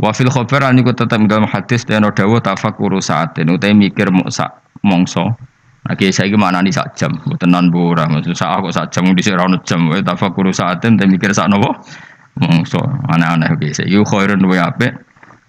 Wa 0.00 0.16
fil 0.16 0.32
khabar 0.32 0.64
an 0.64 0.80
iku 0.80 0.96
tetep 0.96 1.20
dalam 1.28 1.44
hadis 1.44 1.84
dan 1.84 2.08
dawa 2.08 2.40
tafakuru 2.40 3.04
saatin 3.04 3.52
utai 3.52 3.76
mikir 3.76 4.08
sak 4.32 4.80
mongso. 4.80 5.36
Nah, 5.80 5.96
saya 5.96 6.28
gimana 6.28 6.60
nih 6.60 6.76
sak 6.76 6.92
jam, 6.92 7.12
tenan 7.40 7.72
bora, 7.72 8.04
maksud 8.04 8.36
saya 8.36 8.60
aku 8.60 8.68
sak 8.68 8.92
jam 8.92 9.08
di 9.16 9.24
sini 9.24 9.36
jam, 9.64 9.88
tafakuru 10.04 10.52
saatin, 10.52 11.00
tapi 11.00 11.16
mikir 11.16 11.32
sak 11.32 11.48
nopo, 11.48 11.72
mongso, 12.36 12.84
aneh-aneh 13.08 13.48
kiai 13.56 13.72
saya. 13.72 13.88
Yuk 13.88 14.04
khairun 14.04 14.44
wa 14.44 14.68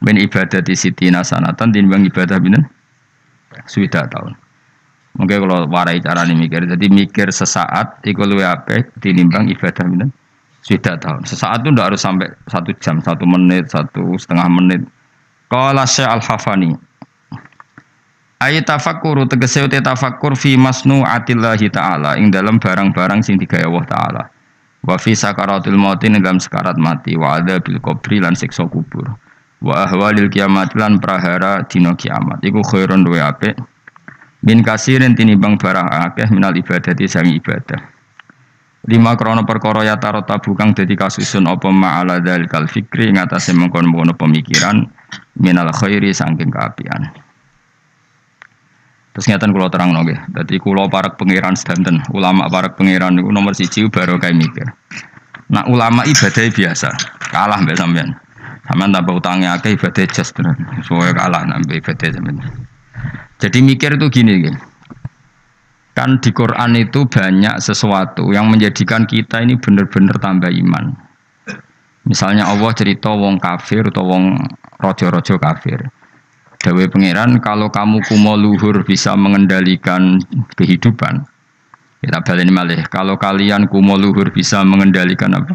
ibadah 0.07 0.59
di 0.63 0.73
siti 0.73 1.11
nasanatan, 1.11 1.75
bang 1.75 2.03
ibadah 2.07 2.39
binen, 2.39 2.63
sudah 3.67 4.07
tahun. 4.07 4.33
Mungkin 5.19 5.37
kalau 5.43 5.67
warai 5.67 5.99
cara 5.99 6.23
nih 6.23 6.47
mikir, 6.47 6.63
jadi 6.63 6.87
mikir 6.87 7.27
sesaat, 7.27 7.99
ikut 8.07 8.23
luwe 8.23 8.47
ape, 8.47 8.87
tinimbang 9.03 9.51
ibadah 9.51 9.83
binen, 9.83 10.09
sudah 10.61 10.97
tahun. 10.97 11.25
Sesaat 11.25 11.65
itu 11.65 11.73
tidak 11.73 11.93
harus 11.93 12.01
sampai 12.01 12.27
satu 12.45 12.71
jam, 12.77 13.01
satu 13.01 13.25
menit, 13.25 13.69
satu 13.69 14.13
setengah 14.17 14.47
menit. 14.49 14.81
Kalau 15.49 15.83
Syekh 15.83 16.07
Al-Hafani 16.07 16.71
Ayat 18.41 18.65
tafakkur 18.65 19.21
tegese 19.29 19.61
uti 19.61 19.77
tafakkur 19.77 20.33
fi 20.33 20.57
masnu 20.57 21.05
atillahi 21.05 21.69
ta'ala 21.69 22.17
ing 22.17 22.33
dalam 22.33 22.57
barang-barang 22.57 23.21
sing 23.21 23.37
digawe 23.37 23.69
Allah 23.69 23.85
taala. 23.85 24.23
Wa 24.81 24.97
fi 24.97 25.13
sakaratul 25.13 25.77
maut 25.77 26.01
ing 26.01 26.17
dalam 26.17 26.41
sekarat 26.41 26.73
mati 26.81 27.13
wa 27.13 27.37
ada 27.37 27.61
bil 27.61 27.77
kubri 27.77 28.17
lan 28.17 28.33
siksa 28.33 28.65
kubur. 28.65 29.13
Wa 29.61 29.85
ahwalil 29.85 30.25
kiamat 30.33 30.73
lan 30.73 30.97
prahara 30.97 31.61
dina 31.69 31.93
kiamat. 31.93 32.41
Iku 32.41 32.65
khairun 32.65 33.05
duwe 33.05 33.21
apik. 33.21 33.61
Min 34.41 34.65
kasirin 34.65 35.13
tinimbang 35.13 35.61
barang 35.61 35.85
akeh 36.09 36.33
minal 36.33 36.57
ibadati 36.57 37.05
sang 37.05 37.29
ibadah. 37.29 37.90
Lima 38.89 39.13
krono 39.13 39.45
perkara 39.45 39.85
ya 39.85 40.01
tarot 40.01 40.25
tabukang 40.25 40.73
dadi 40.73 40.97
kasusun 40.97 41.45
apa 41.45 41.69
ma'ala 41.69 42.17
kal 42.49 42.65
fikri 42.65 43.13
ing 43.13 43.21
atase 43.21 43.53
mengkon-mengkon 43.53 44.17
pemikiran 44.17 44.89
minal 45.37 45.69
khairi 45.69 46.09
saking 46.09 46.49
kaapian 46.49 47.13
Terus 49.11 49.27
ngeten 49.27 49.51
kula 49.51 49.67
terang 49.67 49.91
nggih. 49.91 50.31
Dadi 50.31 50.55
kula 50.55 50.87
para 50.87 51.11
pangeran 51.11 51.51
sedanten, 51.59 51.99
ulama 52.15 52.47
para 52.47 52.71
pangeran 52.71 53.19
niku 53.19 53.27
nomor 53.27 53.51
siji 53.51 53.83
baru 53.91 54.15
kayak 54.15 54.39
mikir. 54.39 54.67
Nah 55.51 55.67
ulama 55.67 56.07
ibadah 56.07 56.47
biasa, 56.47 56.89
kalah 57.27 57.59
mbak 57.59 57.75
sampean. 57.75 58.15
Sampean 58.71 58.95
tambah 58.95 59.19
utangnya 59.19 59.59
akeh 59.59 59.75
ibadah 59.75 60.07
jas 60.07 60.31
tenan. 60.31 60.55
Soale 60.87 61.11
kalah 61.11 61.43
nambah 61.43 61.75
ibadah 61.83 62.07
sampean. 62.07 62.39
Jadi 63.35 63.59
mikir 63.59 63.99
itu 63.99 64.07
gini, 64.07 64.47
gini. 64.47 64.70
Kan 65.91 66.23
di 66.23 66.31
Quran 66.31 66.71
itu 66.79 67.03
banyak 67.03 67.59
sesuatu 67.59 68.31
yang 68.31 68.47
menjadikan 68.47 69.03
kita 69.03 69.43
ini 69.43 69.59
benar-benar 69.59 70.15
tambah 70.23 70.47
iman. 70.47 70.95
Misalnya 72.07 72.47
Allah 72.47 72.71
cerita 72.73 73.11
wong 73.11 73.37
kafir 73.37 73.85
atau 73.91 74.07
wong 74.07 74.39
rojo-rojo 74.79 75.35
kafir. 75.37 75.91
Dawe 76.61 76.83
pangeran 76.93 77.41
kalau 77.41 77.73
kamu 77.73 78.05
kumo 78.05 78.37
luhur 78.37 78.85
bisa 78.85 79.17
mengendalikan 79.17 80.21
kehidupan. 80.55 81.25
Kita 82.01 82.17
balik 82.25 82.49
malih. 82.49 82.81
Kalau 82.89 83.17
kalian 83.17 83.69
kumo 83.69 83.97
luhur 83.97 84.33
bisa 84.33 84.65
mengendalikan 84.65 85.37
apa? 85.37 85.53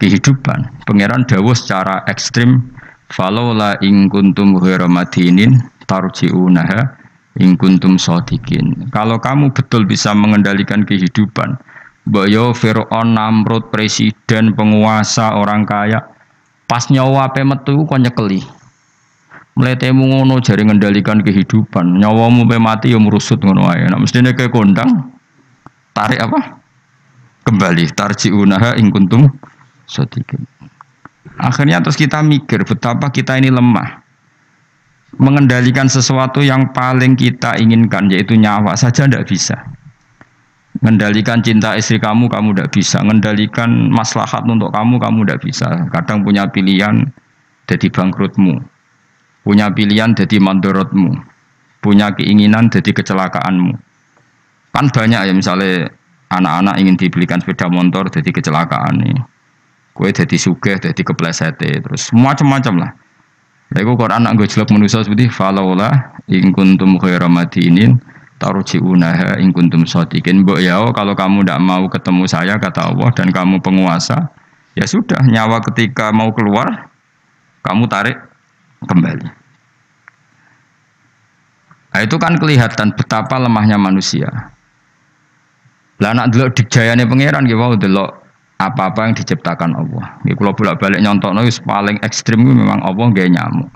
Kehidupan. 0.00 0.88
Pangeran 0.88 1.28
dawo 1.28 1.52
secara 1.52 2.04
ekstrim. 2.08 2.72
Falola 3.06 3.78
ing 3.86 4.10
kuntum 4.10 4.58
madinin 4.90 5.62
tarji'unaha 5.86 7.05
In 7.36 7.60
kuntum 7.60 8.00
sodikin. 8.00 8.88
Kalau 8.88 9.20
kamu 9.20 9.52
betul 9.52 9.84
bisa 9.84 10.16
mengendalikan 10.16 10.88
kehidupan, 10.88 11.60
Boyo 12.08 12.56
Fir'aun, 12.56 13.12
Namrud, 13.12 13.68
presiden, 13.68 14.56
penguasa, 14.56 15.36
orang 15.36 15.68
kaya, 15.68 16.00
pas 16.64 16.88
nyawa 16.88 17.28
pe 17.36 17.44
metu 17.44 17.84
kok 17.84 18.00
nyekeli. 18.00 18.40
Mletemu 19.56 20.16
ngono 20.16 20.40
jari 20.40 20.64
mengendalikan 20.64 21.20
kehidupan. 21.20 22.00
Nyawamu 22.00 22.48
pe 22.48 22.56
mati 22.56 22.92
ya 22.92 23.00
merusut 23.00 23.40
ngono 23.40 23.68
ae. 23.68 23.84
Nah, 23.88 24.00
mestine 24.00 24.32
ke 24.32 24.48
kondang 24.48 25.12
tarik 25.96 26.20
apa? 26.20 26.60
Kembali 27.44 27.88
tarjiunaha 27.92 28.76
ing 28.80 28.92
kuntum 28.92 29.28
sodikin. 29.88 30.44
Akhirnya 31.36 31.84
terus 31.84 32.00
kita 32.00 32.20
mikir 32.24 32.64
betapa 32.64 33.12
kita 33.12 33.36
ini 33.36 33.52
lemah 33.52 34.05
mengendalikan 35.16 35.88
sesuatu 35.88 36.44
yang 36.44 36.72
paling 36.76 37.16
kita 37.16 37.56
inginkan 37.56 38.12
yaitu 38.12 38.36
nyawa 38.36 38.76
saja 38.76 39.08
tidak 39.08 39.28
bisa. 39.28 39.56
Mengendalikan 40.84 41.40
cinta 41.40 41.72
istri 41.72 41.96
kamu 41.96 42.28
kamu 42.28 42.52
tidak 42.52 42.70
bisa. 42.76 43.00
Mengendalikan 43.00 43.88
maslahat 43.88 44.44
untuk 44.44 44.68
kamu 44.76 45.00
kamu 45.00 45.24
tidak 45.24 45.40
bisa. 45.40 45.68
Kadang 45.88 46.20
punya 46.20 46.44
pilihan 46.52 47.08
jadi 47.64 47.88
bangkrutmu. 47.88 48.60
Punya 49.40 49.72
pilihan 49.72 50.12
jadi 50.12 50.36
mandorotmu. 50.36 51.16
Punya 51.80 52.12
keinginan 52.12 52.68
jadi 52.68 52.92
kecelakaanmu. 52.92 53.72
Kan 54.76 54.92
banyak 54.92 55.32
ya 55.32 55.32
misalnya 55.32 55.88
anak-anak 56.28 56.76
ingin 56.76 57.00
dibelikan 57.00 57.40
sepeda 57.40 57.72
motor 57.72 58.12
jadi 58.12 58.28
kecelakaan 58.28 59.00
nih. 59.00 59.16
Kue 59.96 60.12
jadi 60.12 60.36
sugih 60.36 60.76
jadi 60.76 61.00
kepleset 61.00 61.56
terus 61.56 62.12
macam-macam 62.12 62.84
lah 62.84 62.90
iku 63.74 63.98
Quran 63.98 64.22
nak 64.22 64.38
nggo 64.38 64.46
jelek 64.46 64.70
manusa 64.70 65.02
seperti 65.02 65.26
falaula 65.26 65.90
in 66.30 66.54
kuntum 66.54 67.00
khaira 67.02 67.26
madinin 67.26 67.98
tarji'unaha 68.38 69.40
in 69.40 69.50
kuntum 69.50 69.82
shadiqin. 69.82 70.44
Mbok 70.44 70.60
ya 70.62 70.78
kalau 70.92 71.16
kamu 71.16 71.42
tidak 71.42 71.60
mau 71.64 71.84
ketemu 71.88 72.24
saya 72.28 72.54
kata 72.60 72.94
Allah 72.94 73.10
dan 73.16 73.32
kamu 73.32 73.58
penguasa, 73.64 74.30
ya 74.76 74.84
sudah 74.84 75.24
nyawa 75.24 75.58
ketika 75.72 76.12
mau 76.12 76.30
keluar 76.30 76.92
kamu 77.64 77.84
tarik 77.90 78.16
kembali. 78.86 79.28
Nah, 81.96 82.04
itu 82.04 82.16
kan 82.20 82.36
kelihatan 82.36 82.92
betapa 82.92 83.40
lemahnya 83.40 83.80
manusia. 83.80 84.28
Lah 85.96 86.12
nak 86.12 86.28
delok 86.28 86.52
dijayane 86.52 87.08
pangeran 87.08 87.48
nggih 87.48 87.56
wau 87.56 87.72
delok 87.72 88.25
apa-apa 88.56 89.08
yang 89.08 89.14
diciptakan 89.16 89.76
Allah. 89.76 90.16
Ini 90.24 90.32
kalau 90.32 90.56
bolak-balik 90.56 91.00
nyontok 91.04 91.36
itu 91.44 91.60
paling 91.64 92.00
ekstrim 92.00 92.40
memang 92.40 92.80
Allah 92.80 93.06
gak 93.12 93.28
nyamuk. 93.28 93.68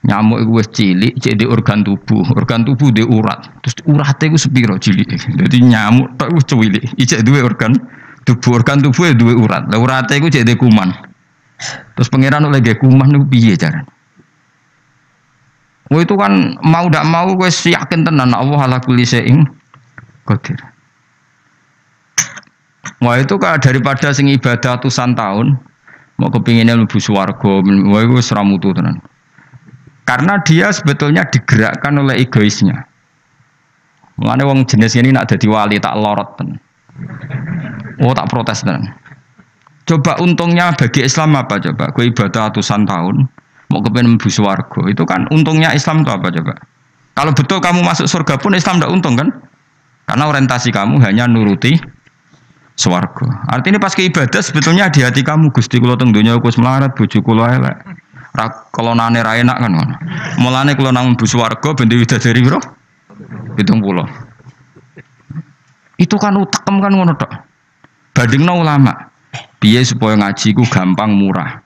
Nyamuk 0.00 0.38
itu 0.40 0.52
cilik 0.80 1.12
jadi 1.18 1.44
organ 1.44 1.84
tubuh, 1.84 2.24
organ 2.38 2.62
tubuh 2.64 2.88
di 2.94 3.02
urat. 3.02 3.60
Terus 3.60 3.76
uratnya 3.84 4.24
itu 4.32 4.38
sepiro 4.46 4.74
cilik. 4.78 5.06
Jadi 5.10 5.58
nyamuk 5.60 6.16
tak 6.16 6.32
itu 6.32 6.54
cilik. 6.54 6.84
Ijek 6.96 7.20
dua 7.26 7.44
organ 7.44 7.74
tubuh, 8.24 8.62
organ 8.62 8.78
tubuh 8.80 9.10
itu 9.10 9.26
dua 9.26 9.34
urat. 9.36 9.62
Lah 9.68 9.78
uratnya 9.82 10.16
itu 10.22 10.40
jadi 10.40 10.54
kuman. 10.54 10.88
Terus 11.98 12.08
pangeran 12.08 12.46
oleh 12.46 12.62
gak 12.62 12.80
kuman 12.80 13.10
itu 13.10 13.26
piye 13.26 13.54
cara? 13.58 13.84
Oh 15.90 15.98
itu 15.98 16.14
kan 16.14 16.54
mau 16.62 16.86
tidak 16.86 17.04
mau 17.10 17.26
gue 17.34 17.50
yakin 17.50 18.06
tenan 18.06 18.30
Allah 18.30 18.60
ala 18.62 18.78
kulli 18.78 19.02
qadir. 19.02 20.69
Wah 23.00 23.16
itu 23.20 23.36
kan 23.36 23.60
daripada 23.60 24.12
sing 24.12 24.28
ibadah 24.32 24.80
tusan 24.80 25.12
tahun 25.12 25.56
mau 26.20 26.28
kepinginnya 26.28 26.76
lebih 26.76 27.00
suwargo, 27.00 27.64
wah 27.64 28.00
itu 28.04 28.20
seramutu 28.20 28.76
tenan. 28.76 29.00
Karena 30.04 30.36
dia 30.44 30.68
sebetulnya 30.68 31.24
digerakkan 31.28 31.96
oleh 31.96 32.20
egoisnya. 32.20 32.84
Mengenai 34.20 34.44
wong 34.44 34.68
jenis 34.68 35.00
ini 35.00 35.16
nak 35.16 35.32
jadi 35.32 35.48
wali 35.48 35.80
tak 35.80 35.96
lorot 35.96 36.36
ten. 36.36 36.60
Oh 38.04 38.12
tak 38.12 38.28
protes 38.28 38.60
tenan. 38.60 38.92
Coba 39.88 40.20
untungnya 40.20 40.76
bagi 40.76 41.08
Islam 41.08 41.40
apa 41.40 41.56
coba? 41.56 41.88
Gue 41.96 42.12
ibadah 42.12 42.52
ratusan 42.52 42.84
tahun, 42.84 43.26
mau 43.72 43.80
kepengen 43.80 44.20
lebih 44.20 44.28
suwargo. 44.28 44.84
Itu 44.92 45.08
kan 45.08 45.24
untungnya 45.32 45.72
Islam 45.72 46.04
itu 46.04 46.12
apa 46.12 46.28
coba? 46.28 46.52
Kalau 47.16 47.32
betul 47.32 47.58
kamu 47.64 47.80
masuk 47.80 48.06
surga 48.06 48.36
pun 48.36 48.52
Islam 48.52 48.76
tidak 48.76 48.92
untung 48.92 49.16
kan? 49.16 49.28
Karena 50.04 50.24
orientasi 50.28 50.68
kamu 50.68 51.00
hanya 51.00 51.24
nuruti 51.30 51.80
swargo. 52.80 53.28
Artinya 53.52 53.76
pas 53.76 53.92
ke 53.92 54.08
ibadah 54.08 54.40
sebetulnya 54.40 54.88
di 54.88 55.04
hati 55.04 55.20
kamu 55.20 55.52
Gusti 55.52 55.76
kula 55.76 56.00
teng 56.00 56.16
donya 56.16 56.40
kus 56.40 56.56
melarat 56.56 56.96
bojo 56.96 57.20
kula 57.20 57.60
elek. 57.60 57.76
Ra 58.32 58.48
kelonane 58.72 59.20
ra 59.20 59.36
enak 59.36 59.60
kan 59.60 59.68
ngono. 59.68 60.00
Mulane 60.40 60.72
kula 60.72 60.96
nang 60.96 61.12
mlebu 61.12 61.28
swarga 61.28 61.76
ben 61.76 61.92
widadari 61.92 62.40
piro? 62.40 62.56
70. 63.60 66.00
Itu 66.00 66.16
kan 66.16 66.40
utekem 66.40 66.80
kan 66.80 66.92
ngono 66.96 67.12
tok. 67.20 67.28
Bandingno 68.16 68.64
ulama. 68.64 69.12
Piye 69.60 69.84
supaya 69.84 70.16
ngaji 70.16 70.56
ku 70.56 70.64
gampang 70.64 71.12
murah 71.12 71.60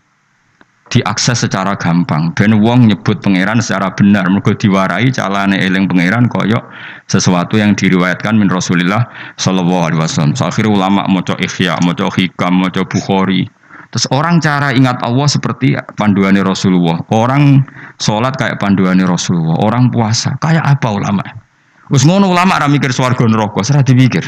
diakses 0.95 1.43
secara 1.43 1.75
gampang 1.75 2.31
dan 2.39 2.63
wong 2.63 2.87
nyebut 2.87 3.19
pangeran 3.19 3.59
secara 3.59 3.91
benar 3.91 4.31
mergo 4.31 4.55
diwarai 4.55 5.11
calane 5.11 5.59
eling 5.59 5.91
pangeran 5.91 6.31
koyok 6.31 6.63
sesuatu 7.11 7.59
yang 7.59 7.75
diriwayatkan 7.75 8.39
min 8.39 8.47
Rasulillah 8.47 9.03
sallallahu 9.35 9.91
alaihi 9.91 10.01
wasallam. 10.07 10.39
Akhirnya 10.39 10.71
ulama 10.71 11.03
maca 11.11 11.35
Ihya, 11.43 11.83
maca 11.83 12.07
Hikam, 12.15 12.63
maca 12.63 12.87
Bukhari. 12.87 13.51
Terus 13.91 14.07
orang 14.15 14.39
cara 14.39 14.71
ingat 14.71 15.03
Allah 15.03 15.27
seperti 15.27 15.75
panduannya 15.99 16.47
Rasulullah. 16.47 17.03
Orang 17.11 17.67
sholat 17.99 18.39
kayak 18.39 18.63
panduannya 18.63 19.07
Rasulullah. 19.07 19.59
Orang 19.63 19.91
puasa 19.91 20.39
kayak 20.39 20.63
apa 20.63 20.89
ulama? 20.95 21.23
Wis 21.91 22.07
ngono 22.07 22.31
ulama 22.31 22.59
ra 22.59 22.71
mikir 22.71 22.95
swarga 22.95 23.27
neraka, 23.27 23.67
ora 23.67 23.83
dipikir. 23.83 24.25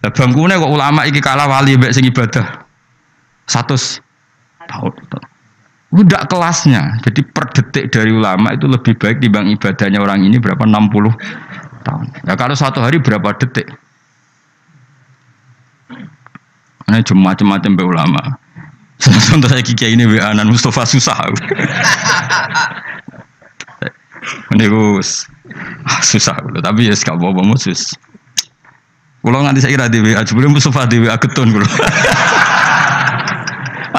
Lah 0.00 0.10
bangkune 0.14 0.56
kok 0.56 0.72
ulama 0.72 1.04
iki 1.04 1.20
kalah 1.20 1.50
wali 1.50 1.74
mbek 1.74 1.92
sing 1.92 2.06
ibadah. 2.06 2.64
Satu 3.50 3.74
tahun. 4.70 4.92
Udah 5.90 6.22
kelasnya. 6.30 7.02
Jadi 7.02 7.26
per 7.26 7.50
detik 7.50 7.90
dari 7.90 8.14
ulama 8.14 8.54
itu 8.54 8.70
lebih 8.70 8.94
baik 8.94 9.18
dibanding 9.18 9.58
ibadahnya 9.58 9.98
orang 9.98 10.22
ini 10.22 10.38
berapa 10.38 10.62
60 10.62 11.82
tahun. 11.82 12.06
Ya 12.26 12.34
kalau 12.38 12.54
satu 12.54 12.78
hari 12.78 13.02
berapa 13.02 13.34
detik? 13.42 13.66
Ini 16.90 17.02
cuma 17.06 17.34
macam-macam 17.34 17.70
be 17.74 17.84
ulama. 17.86 18.22
Contoh 19.30 19.50
saya 19.50 19.62
kiki 19.66 19.94
ini 19.94 20.06
WA 20.06 20.30
Anan 20.30 20.50
Mustafa 20.50 20.86
susah. 20.86 21.18
ini 24.52 24.68
gus 24.68 25.24
susah 26.04 26.36
tapi 26.60 26.86
ya 26.86 26.94
sekarang 26.94 27.18
bawa 27.18 27.42
musus. 27.42 27.98
Kalau 29.20 29.44
nganti 29.44 29.60
saya 29.60 29.76
kira 29.76 29.86
di 29.92 30.00
WA, 30.00 30.24
sebelum 30.24 30.56
Mustafa 30.56 30.88
di 30.88 30.96
WA 30.96 31.12
ketun 31.20 31.52
kalau. 31.52 31.68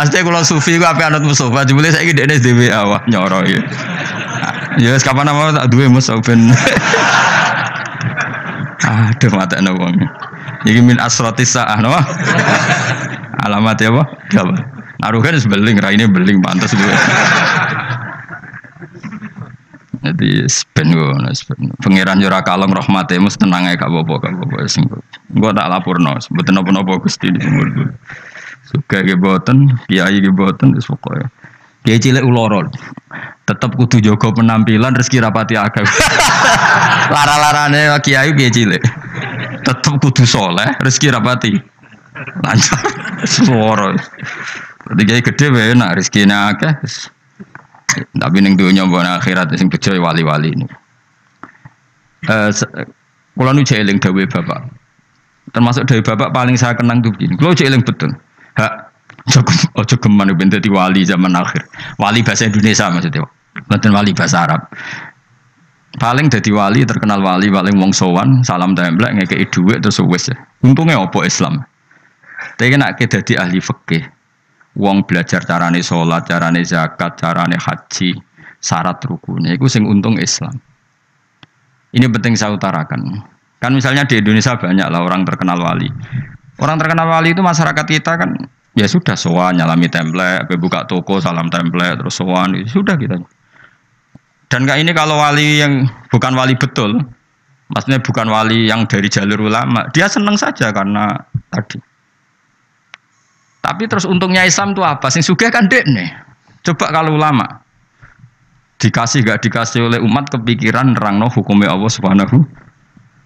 Pasti 0.01 0.18
kalau 0.25 0.42
sufi 0.42 0.81
gue 0.81 0.89
apa 0.89 1.13
anut 1.13 1.21
Mustafa, 1.30 1.62
jebule 1.62 1.94
saya 1.94 2.01
gede 2.09 2.25
di 2.42 2.57
WA 2.57 2.89
wah 2.89 3.06
nyoro 3.06 3.45
ya. 3.45 3.62
Ya 4.81 4.98
kapan 4.98 5.30
nama 5.30 5.53
tak 5.53 5.69
dua 5.69 5.94
Mustafa 5.94 6.33
Aduh 8.81 9.30
mata 9.30 9.62
ana 9.62 9.77
wong. 9.77 9.94
Iki 10.65 10.81
min 10.81 10.98
asratis 10.98 11.53
saah 11.53 11.77
no. 11.86 11.94
Alamat 13.45 13.77
ya 13.77 13.94
apa? 13.94 14.09
Apa? 14.42 14.57
Naruhan 15.06 15.38
beling, 15.38 15.77
raine 15.77 16.09
beling 16.09 16.42
pantas 16.42 16.74
dua. 16.74 16.98
Jadi 20.01 20.50
sepen 20.50 20.98
gue, 20.98 21.13
sepen. 21.38 21.77
Pangeran 21.77 22.18
jura 22.18 22.42
kalong 22.42 22.74
rahmate 22.74 23.21
mus 23.21 23.38
tenang 23.38 23.69
aja 23.69 23.86
kak 23.86 23.94
bobo 23.94 24.18
kak 24.18 24.33
bobo. 24.33 24.65
Gue 24.65 25.51
tak 25.53 25.69
lapor 25.69 26.01
no, 26.01 26.18
sebetulnya 26.18 26.65
nopo 26.65 26.74
nopo 26.74 27.06
gusti 27.06 27.30
di 27.30 27.38
sumur 27.38 27.69
Suka 28.68 29.04
ke 29.04 29.18
boten, 29.18 29.78
kiai 29.90 30.22
ke 30.22 30.31
boten, 30.31 30.78
terus 30.78 30.88
pokoknya. 30.88 31.28
Kiai 31.81 31.98
cilik 31.98 32.22
ulorol, 32.22 32.69
tetap 33.50 33.74
kudu 33.74 33.98
jogo 34.06 34.30
penampilan 34.38 34.94
rezeki 34.94 35.18
rapati 35.18 35.58
akeh. 35.58 35.81
Lara-larane 37.16 37.90
kiai 38.06 38.31
kiai 38.38 38.54
cilik. 38.54 38.84
Tetap 39.66 39.98
kudu 39.98 40.24
soleh, 40.30 40.78
rezeki 40.78 41.10
rapati 41.10 41.52
lancar. 42.46 42.81
Suara. 43.25 43.98
Jadi 44.92 45.02
kiai 45.08 45.22
gede 45.24 45.46
wae 45.54 45.74
nak 45.74 45.98
rezekine 45.98 46.34
akeh. 46.34 46.74
Tapi 48.16 48.38
ning 48.40 48.56
dunya 48.56 48.88
mbok 48.88 49.04
akhirat 49.04 49.52
sing 49.60 49.68
bejo 49.68 49.92
wali-wali 50.00 50.56
ini. 50.56 50.66
Eh 52.30 52.50
kula 53.36 53.52
nu 53.56 53.66
eling 53.66 54.00
Bapak. 54.00 54.62
Termasuk 55.52 55.84
dari 55.90 56.02
Bapak 56.06 56.31
paling 56.31 56.56
saya 56.56 56.78
kenang 56.78 57.04
tuh 57.04 57.12
begini. 57.12 57.36
Kula 57.36 57.58
eling 57.58 57.84
betul. 57.84 58.16
Hak 58.57 58.74
ojo 59.77 59.95
geman 60.01 60.33
ben 60.33 60.50
dadi 60.50 60.68
wali 60.68 61.06
zaman 61.06 61.36
akhir. 61.36 61.63
Wali 62.01 62.25
bahasa 62.25 62.50
Indonesia 62.50 62.89
maksudnya. 62.89 63.24
Bukan 63.68 63.92
wali 63.92 64.12
bahasa 64.12 64.48
Arab. 64.48 64.62
Paling 66.00 66.31
dadi 66.31 66.50
wali 66.56 66.88
terkenal 66.88 67.19
wali 67.19 67.51
paling 67.51 67.75
wong 67.75 67.92
sowan 67.92 68.42
salam 68.48 68.71
templek 68.71 69.12
ngekei 69.12 69.45
dhuwit 69.51 69.83
terus 69.83 70.00
wis. 70.07 70.31
Untungnya 70.63 71.00
opo 71.00 71.21
Islam. 71.27 71.59
Tapi 72.57 72.74
ke 72.74 73.06
dadi 73.06 73.38
ahli 73.38 73.62
fikih 73.62 74.01
Wong 74.71 75.03
belajar 75.03 75.44
carane 75.44 75.83
sholat, 75.83 76.24
carane 76.24 76.63
zakat, 76.63 77.19
carane 77.19 77.59
haji, 77.59 78.15
syarat 78.63 79.03
rukunnya. 79.03 79.59
Itu 79.59 79.68
sing 79.68 79.83
untung 79.83 80.15
Islam. 80.15 80.56
Ini 81.92 82.07
penting 82.07 82.39
saya 82.39 82.56
utarakan. 82.56 83.19
Kan 83.59 83.75
misalnya 83.75 84.07
di 84.07 84.24
Indonesia 84.24 84.56
banyak 84.56 84.88
lah 84.88 85.03
orang 85.03 85.27
terkenal 85.27 85.59
wali. 85.59 85.92
Orang 86.62 86.78
terkenal 86.78 87.10
wali 87.10 87.34
itu 87.34 87.42
masyarakat 87.42 87.86
kita 87.90 88.22
kan 88.22 88.30
ya 88.78 88.86
sudah 88.86 89.18
sowan 89.18 89.58
nyalami 89.58 89.90
template, 89.90 90.48
buka 90.62 90.86
toko 90.86 91.18
salam 91.18 91.50
template 91.50 91.98
terus 91.98 92.16
sowan 92.16 92.54
itu 92.54 92.80
sudah 92.80 92.96
kita. 92.96 93.18
Dan 94.52 94.69
kayak 94.69 94.86
ini 94.86 94.92
kalau 94.94 95.18
wali 95.18 95.63
yang 95.63 95.90
bukan 96.13 96.38
wali 96.38 96.54
betul, 96.54 97.02
maksudnya 97.74 97.98
bukan 98.04 98.30
wali 98.30 98.69
yang 98.69 98.86
dari 98.86 99.10
jalur 99.10 99.50
ulama, 99.50 99.90
dia 99.96 100.06
senang 100.06 100.38
saja 100.38 100.69
karena 100.69 101.10
tadi 101.50 101.81
tapi 103.62 103.86
terus 103.86 104.10
untungnya 104.10 104.42
Islam 104.44 104.74
itu 104.74 104.81
apa? 104.81 105.08
Sing 105.13 105.22
sugih 105.22 105.54
kan 105.54 105.69
dek 105.69 105.86
nih. 105.86 106.10
Coba 106.66 106.90
kalau 106.90 107.13
ulama 107.13 107.46
dikasih 108.81 109.22
gak 109.22 109.46
dikasih 109.46 109.86
oleh 109.86 110.02
umat 110.02 110.25
kepikiran 110.34 110.98
nerangno 110.98 111.30
hukumnya 111.30 111.69
Allah 111.69 111.92
Subhanahu 111.94 112.42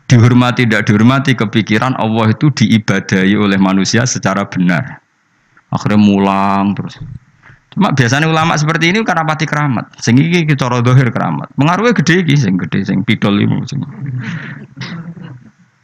dihormati 0.05 0.69
tidak 0.69 0.85
dihormati 0.85 1.33
kepikiran 1.33 1.97
Allah 1.97 2.33
itu 2.33 2.53
diibadahi 2.53 3.33
oleh 3.37 3.57
manusia 3.57 4.05
secara 4.05 4.45
benar. 4.45 5.01
Akhirnya 5.73 5.97
mulang 5.97 6.77
terus. 6.77 7.01
Cuma 7.75 7.91
biasanya 7.91 8.31
ulama 8.31 8.55
seperti 8.55 8.95
ini 8.95 9.03
karena 9.03 9.27
pati 9.27 9.43
keramat. 9.43 9.99
Sing 9.99 10.15
iki 10.15 10.47
kita 10.47 10.71
dohir 10.79 11.11
keramat. 11.11 11.51
Pengaruhnya 11.59 11.91
gede 11.91 12.23
iki 12.23 12.39
sing 12.39 12.55
gede 12.55 12.87
sing 12.87 13.03
pidol 13.03 13.35
itu. 13.35 13.75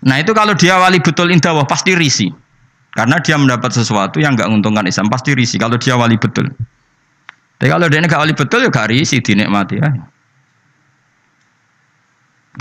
Nah 0.01 0.15
itu 0.17 0.31
kalau 0.31 0.55
dia 0.55 0.79
wali 0.79 1.03
betul 1.03 1.27
indah 1.27 1.51
pasti 1.67 1.97
risi. 1.97 2.31
Karena 2.91 3.19
dia 3.23 3.39
mendapat 3.39 3.71
sesuatu 3.71 4.19
yang 4.19 4.35
nggak 4.35 4.51
menguntungkan 4.51 4.83
Islam 4.87 5.07
pasti 5.07 5.31
risi 5.35 5.59
kalau 5.59 5.75
dia 5.79 5.95
wali 5.95 6.15
betul. 6.15 6.47
Tapi 7.59 7.67
kalau 7.67 7.87
dia 7.91 7.99
nggak 8.03 8.19
wali 8.19 8.33
betul 8.35 8.63
ya 8.63 8.69
gak 8.71 8.89
risi 8.91 9.19
dinikmati 9.19 9.75
ya. 9.79 9.89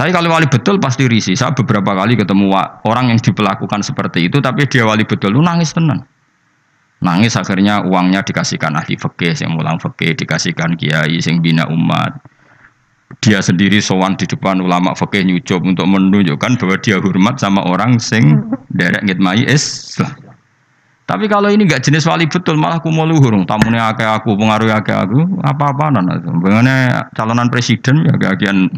Tapi 0.01 0.17
kalau 0.17 0.33
wali 0.33 0.49
betul 0.49 0.81
pasti 0.81 1.05
risi. 1.05 1.37
Saya 1.37 1.53
beberapa 1.53 1.93
kali 1.93 2.17
ketemu 2.17 2.49
orang 2.89 3.13
yang 3.13 3.21
diperlakukan 3.21 3.85
seperti 3.85 4.33
itu, 4.33 4.41
tapi 4.41 4.65
dia 4.65 4.89
wali 4.89 5.05
betul, 5.05 5.37
lu 5.37 5.45
nangis 5.45 5.77
tenang. 5.77 6.01
Nangis 7.05 7.37
akhirnya 7.37 7.85
uangnya 7.85 8.25
dikasihkan 8.25 8.81
ahli 8.81 8.97
fikih, 8.97 9.37
yang 9.45 9.61
mulang 9.61 9.77
fikih, 9.77 10.17
dikasihkan 10.17 10.81
kiai, 10.81 11.21
yang 11.21 11.45
bina 11.45 11.69
umat. 11.69 12.17
Dia 13.21 13.45
sendiri 13.45 13.77
sowan 13.85 14.17
di 14.17 14.25
depan 14.25 14.65
ulama 14.65 14.97
fikih 14.97 15.21
nyucup 15.21 15.61
untuk 15.69 15.85
menunjukkan 15.85 16.57
bahwa 16.57 16.77
dia 16.81 16.97
hormat 16.97 17.37
sama 17.37 17.61
orang 17.69 18.01
sing 18.01 18.41
derek 18.73 19.05
ngitmai 19.05 19.45
Islam. 19.53 20.17
Tapi 21.05 21.29
kalau 21.29 21.53
ini 21.53 21.69
gak 21.69 21.85
jenis 21.85 22.09
wali 22.09 22.25
betul 22.25 22.57
malah 22.57 22.81
aku 22.81 22.89
mau 22.89 23.05
luhur, 23.05 23.37
tamunya 23.45 23.93
akeh 23.93 24.09
aku, 24.09 24.33
pengaruh 24.33 24.81
akeh 24.81 24.97
aku, 24.97 25.21
apa-apa 25.45 25.93
nana. 25.93 26.17
Bagaimana 26.25 27.05
calonan 27.13 27.53
presiden 27.53 28.09
ya 28.09 28.17
kagian 28.17 28.71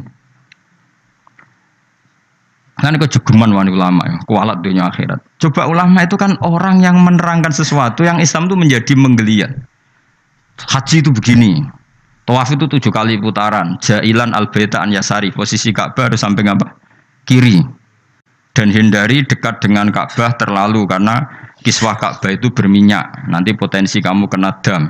Kan 2.83 2.99
kok 2.99 3.15
jugeman 3.15 3.55
wani 3.55 3.71
ulama 3.71 4.03
ya, 4.11 4.19
kualat 4.27 4.59
dunia 4.59 4.91
akhirat. 4.91 5.23
Coba 5.39 5.71
ulama 5.71 6.03
itu 6.03 6.19
kan 6.19 6.35
orang 6.43 6.83
yang 6.83 6.99
menerangkan 6.99 7.55
sesuatu 7.55 8.03
yang 8.03 8.19
Islam 8.19 8.51
itu 8.51 8.59
menjadi 8.59 8.93
menggeliat. 8.99 9.55
Haji 10.67 11.07
itu 11.07 11.15
begini, 11.15 11.63
Tawaf 12.23 12.55
itu 12.55 12.71
tujuh 12.71 12.95
kali 12.95 13.19
putaran. 13.19 13.79
Jailan 13.83 14.31
al 14.31 14.47
an 14.55 14.89
yasari. 14.95 15.35
Posisi 15.35 15.75
Ka'bah 15.75 16.07
harus 16.07 16.23
sampai 16.23 16.47
apa? 16.47 16.79
Kiri. 17.27 17.59
Dan 18.55 18.71
hindari 18.71 19.27
dekat 19.27 19.59
dengan 19.59 19.91
Ka'bah 19.91 20.39
terlalu 20.39 20.87
karena 20.87 21.19
kiswah 21.67 21.99
Ka'bah 21.99 22.31
itu 22.31 22.55
berminyak. 22.55 23.27
Nanti 23.27 23.59
potensi 23.59 23.99
kamu 23.99 24.31
kena 24.31 24.55
dam. 24.63 24.87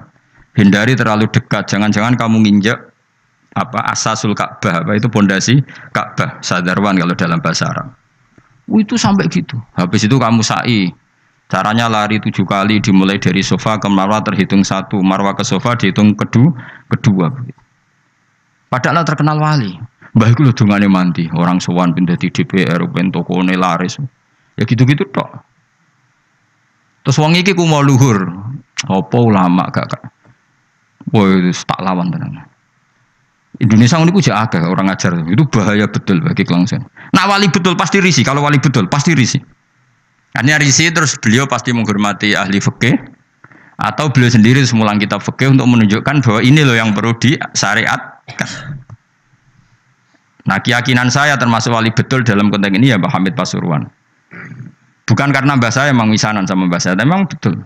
Hindari 0.52 0.92
terlalu 0.92 1.24
dekat. 1.32 1.72
Jangan-jangan 1.72 2.20
kamu 2.20 2.44
nginjak 2.44 2.91
apa 3.52 3.92
asasul 3.92 4.32
Ka'bah 4.32 4.80
apa 4.84 4.96
itu 4.96 5.12
pondasi 5.12 5.60
Ka'bah 5.92 6.40
sadarwan 6.40 6.96
kalau 6.96 7.12
dalam 7.12 7.38
bahasa 7.40 7.68
Arab. 7.68 7.92
Itu 8.72 8.96
sampai 8.96 9.28
gitu. 9.28 9.60
Habis 9.76 10.08
itu 10.08 10.16
kamu 10.16 10.40
sa'i. 10.40 10.88
Caranya 11.52 11.84
lari 11.84 12.16
tujuh 12.16 12.48
kali 12.48 12.80
dimulai 12.80 13.20
dari 13.20 13.44
sofa 13.44 13.76
ke 13.76 13.84
marwah 13.84 14.24
terhitung 14.24 14.64
satu, 14.64 14.96
marwah 15.04 15.36
ke 15.36 15.44
sofa 15.44 15.76
dihitung 15.76 16.16
kedua, 16.16 16.48
kedua. 16.88 17.28
Padahal 18.72 19.04
terkenal 19.04 19.36
wali. 19.36 19.76
Mbah 20.16 20.28
itu 20.32 20.48
dungane 20.56 20.88
mandi, 20.88 21.28
orang 21.36 21.60
sowan 21.60 21.92
pindah 21.92 22.16
di 22.16 22.32
DPR, 22.32 22.80
ben 22.88 23.12
tokone 23.12 23.52
laris. 23.52 24.00
Ya 24.56 24.64
gitu-gitu 24.64 25.04
tok. 25.12 25.28
Terus 27.04 27.20
wong 27.20 27.36
iki 27.36 27.52
ku 27.52 27.68
mau 27.68 27.84
luhur. 27.84 28.16
Apa 28.88 29.16
ulama 29.20 29.68
gak 29.68 29.92
kak? 29.92 30.02
Woi, 31.12 31.52
tak 31.52 31.80
lawan 31.84 32.08
tenan. 32.08 32.51
Indonesia 33.60 34.00
ini 34.00 34.12
kuja 34.16 34.32
agak 34.48 34.64
orang 34.64 34.88
ajar 34.88 35.12
itu 35.28 35.44
bahaya 35.52 35.84
betul 35.84 36.24
bagi 36.24 36.48
kelangsungan. 36.48 36.88
Nah 37.12 37.28
wali 37.28 37.52
betul 37.52 37.76
pasti 37.76 38.00
risi. 38.00 38.24
Kalau 38.24 38.40
wali 38.40 38.56
betul 38.56 38.88
pasti 38.88 39.12
risi. 39.12 39.36
Artinya 40.32 40.56
risi 40.56 40.88
terus 40.88 41.20
beliau 41.20 41.44
pasti 41.44 41.76
menghormati 41.76 42.32
ahli 42.32 42.56
fikih 42.56 42.96
atau 43.76 44.08
beliau 44.08 44.32
sendiri 44.32 44.64
semulang 44.64 44.96
kitab 44.96 45.20
fikih 45.20 45.52
untuk 45.52 45.68
menunjukkan 45.68 46.24
bahwa 46.24 46.40
ini 46.40 46.64
loh 46.64 46.72
yang 46.72 46.96
perlu 46.96 47.12
disyariatkan. 47.20 48.48
Nah 50.48 50.58
keyakinan 50.64 51.12
saya 51.12 51.36
termasuk 51.36 51.76
wali 51.76 51.92
betul 51.92 52.24
dalam 52.24 52.48
konteks 52.48 52.72
ini 52.72 52.90
ya 52.90 52.96
Pak 52.96 53.12
Hamid 53.12 53.36
Pasuruan. 53.36 53.84
Bukan 55.04 55.28
karena 55.28 55.60
mbak 55.60 55.74
saya 55.74 55.92
memang 55.92 56.08
misanan 56.08 56.48
sama 56.48 56.64
mbak 56.64 56.80
saya, 56.80 56.96
memang 56.96 57.28
betul. 57.28 57.60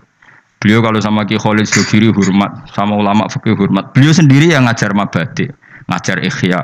Beliau 0.57 0.81
kalau 0.81 0.97
sama 0.97 1.21
Ki 1.23 1.37
Khalid 1.37 1.69
Sugiri 1.69 2.09
hormat, 2.09 2.49
sama 2.73 2.97
ulama 2.97 3.29
fikih 3.29 3.53
hormat. 3.53 3.93
Beliau 3.93 4.09
sendiri 4.09 4.49
yang 4.49 4.65
ngajar 4.65 4.89
mabadi, 4.91 5.45
ngajar 5.87 6.19
ikhya. 6.23 6.61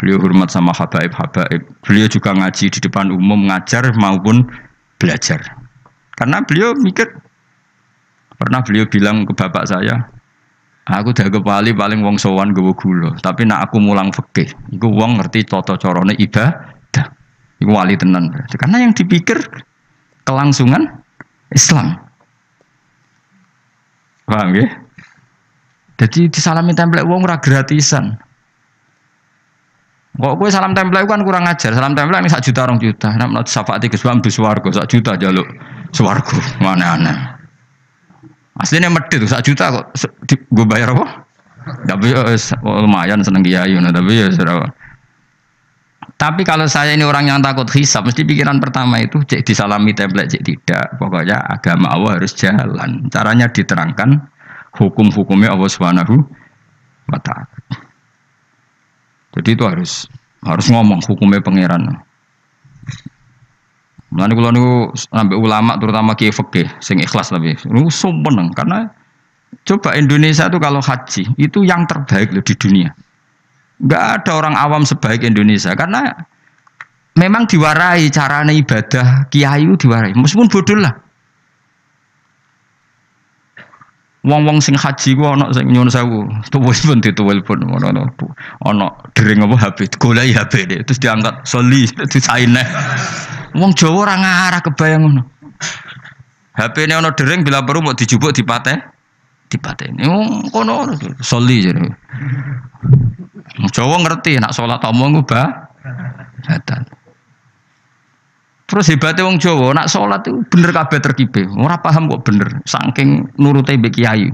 Beliau 0.00 0.16
hormat 0.16 0.48
sama 0.48 0.72
habaib-habaib. 0.72 1.60
Beliau 1.84 2.08
juga 2.08 2.32
ngaji 2.32 2.72
di 2.72 2.80
depan 2.80 3.12
umum, 3.12 3.52
ngajar 3.52 3.92
maupun 4.00 4.48
belajar. 4.96 5.40
Karena 6.16 6.40
beliau 6.40 6.72
mikir, 6.76 7.04
pernah 8.40 8.64
beliau 8.64 8.88
bilang 8.88 9.28
ke 9.28 9.32
bapak 9.36 9.68
saya, 9.68 10.08
Aku 10.90 11.14
dianggap 11.14 11.46
wali 11.46 11.70
paling 11.70 12.02
wong 12.02 12.18
sowan 12.18 12.50
gue 12.50 12.74
gula, 12.74 13.14
tapi 13.22 13.46
nak 13.46 13.70
aku 13.70 13.78
mulang 13.78 14.10
fikih, 14.10 14.50
iku 14.74 14.90
wong 14.90 15.22
ngerti 15.22 15.46
tata 15.46 15.78
carane 15.78 16.18
ibadah. 16.18 17.06
Iku 17.62 17.70
wali 17.70 17.94
tenan. 17.94 18.32
Karena 18.50 18.82
yang 18.82 18.90
dipikir 18.90 19.38
kelangsungan 20.26 21.04
Islam. 21.54 21.94
Paham 24.26 24.50
ya? 24.56 24.66
Jadi 26.00 26.32
disalami 26.32 26.72
template 26.72 27.04
wong 27.04 27.28
ora 27.28 27.36
gratisan. 27.36 28.16
Kok 30.16 30.34
gue 30.40 30.48
salam 30.48 30.72
template 30.72 31.04
kan 31.04 31.20
kurang 31.20 31.44
ajar. 31.44 31.76
Salam 31.76 31.92
template 31.92 32.24
ini 32.24 32.32
sak 32.32 32.40
juta 32.40 32.64
orang 32.64 32.80
juta. 32.80 33.12
Nek 33.12 33.28
menurut 33.28 33.48
syafaat 33.48 33.84
Gus 33.84 34.00
Bam 34.00 34.24
dus 34.24 34.40
warga 34.40 34.68
sak 34.72 34.88
juta 34.88 35.12
jaluk 35.20 35.44
swarga. 35.92 36.40
Mana 36.64 36.96
aneh. 36.96 37.16
Aslinya 38.56 38.88
medit 38.88 39.28
sak 39.28 39.44
juta 39.44 39.68
kok 39.76 39.92
gue 40.24 40.66
bayar 40.68 40.96
apa? 40.96 41.28
Tapi 41.84 42.16
ya 42.16 42.24
lumayan 42.64 43.20
seneng 43.20 43.44
kiai 43.44 43.76
tapi 43.76 44.12
ya 44.16 44.32
serah. 44.32 44.72
Tapi 46.16 46.44
kalau 46.44 46.68
saya 46.68 46.92
ini 46.96 47.04
orang 47.04 47.32
yang 47.32 47.40
takut 47.40 47.64
hisap, 47.72 48.04
mesti 48.04 48.28
pikiran 48.28 48.60
pertama 48.60 49.00
itu 49.00 49.20
cek 49.24 49.40
disalami 49.40 49.96
template 49.96 50.36
cek 50.36 50.44
tidak. 50.44 50.96
Pokoknya 51.00 51.40
agama 51.48 51.96
Allah 51.96 52.20
harus 52.20 52.36
jalan. 52.36 53.08
Caranya 53.08 53.48
diterangkan 53.48 54.20
hukum-hukumnya 54.76 55.54
Allah 55.54 55.70
Subhanahu 55.70 56.14
wa 57.10 57.18
taala. 57.18 57.58
Jadi 59.34 59.48
itu 59.54 59.64
harus 59.66 60.10
harus 60.42 60.66
ngomong 60.70 61.02
hukumnya 61.06 61.42
pangeran. 61.42 62.02
Mulane 64.10 64.32
kula 64.34 64.50
niku 64.50 64.90
sampai 64.98 65.38
ulama 65.38 65.78
terutama 65.78 66.18
kiai 66.18 66.34
fikih 66.34 66.66
sing 66.82 66.98
ikhlas 66.98 67.30
tapi 67.30 67.54
niku 67.70 67.90
seneng 67.94 68.50
karena 68.50 68.90
coba 69.62 69.94
Indonesia 69.94 70.50
itu 70.50 70.58
kalau 70.58 70.82
haji 70.82 71.22
itu 71.38 71.62
yang 71.62 71.86
terbaik 71.86 72.34
loh 72.34 72.42
di 72.42 72.54
dunia. 72.58 72.90
Enggak 73.80 74.02
ada 74.20 74.30
orang 74.34 74.54
awam 74.58 74.82
sebaik 74.82 75.22
Indonesia 75.22 75.72
karena 75.78 76.10
memang 77.14 77.46
diwarai 77.46 78.10
carane 78.10 78.52
ibadah 78.58 79.30
kiai 79.30 79.62
diwarai 79.78 80.10
meskipun 80.18 80.50
bodoh 80.50 80.78
lah. 80.82 81.09
Wong-wong 84.20 84.60
sing 84.60 84.76
haji 84.76 85.16
ku 85.16 85.24
ana 85.24 85.48
sing 85.48 85.72
nyuwun 85.72 85.88
sewu, 85.88 86.28
tuwis 86.52 86.84
pun 86.84 87.00
dituwil 87.00 87.40
pun 87.40 87.64
ana 87.64 88.04
ana 88.68 88.86
dering 89.16 89.40
apa 89.40 89.56
HP, 89.56 89.96
golek 89.96 90.36
HP 90.36 90.68
terus 90.68 91.00
diangkat 91.00 91.40
soli 91.48 91.88
disaine. 92.12 92.60
Wong 93.56 93.72
Jawa 93.72 94.04
ora 94.04 94.14
ngarah 94.20 94.60
kebayang 94.60 95.08
ngono. 95.08 95.22
HP 96.52 96.84
ini 96.84 97.00
ana 97.00 97.16
dering 97.16 97.48
bila 97.48 97.64
perlu 97.64 97.80
mau 97.80 97.96
dijupuk 97.96 98.36
dipateh 98.36 98.76
dipateni. 99.48 100.04
Wong 100.04 100.52
kono 100.52 100.92
soli 101.24 101.64
jare. 101.64 101.88
Jawa 103.72 104.04
ngerti 104.04 104.36
nak 104.36 104.52
salat 104.52 104.84
omong 104.84 105.16
ku 105.16 105.22
ba. 105.24 105.48
Terus 108.70 108.86
hebatnya 108.86 109.26
wong 109.26 109.42
Jawa, 109.42 109.74
nak 109.74 109.90
sholat 109.90 110.22
itu 110.22 110.46
bener 110.46 110.70
kabeh 110.70 111.02
terkibe. 111.02 111.42
Ora 111.58 111.82
paham 111.82 112.06
kok 112.06 112.22
bener, 112.22 112.62
saking 112.62 113.34
nurute 113.34 113.74
mbek 113.74 113.98
kiai. 113.98 114.30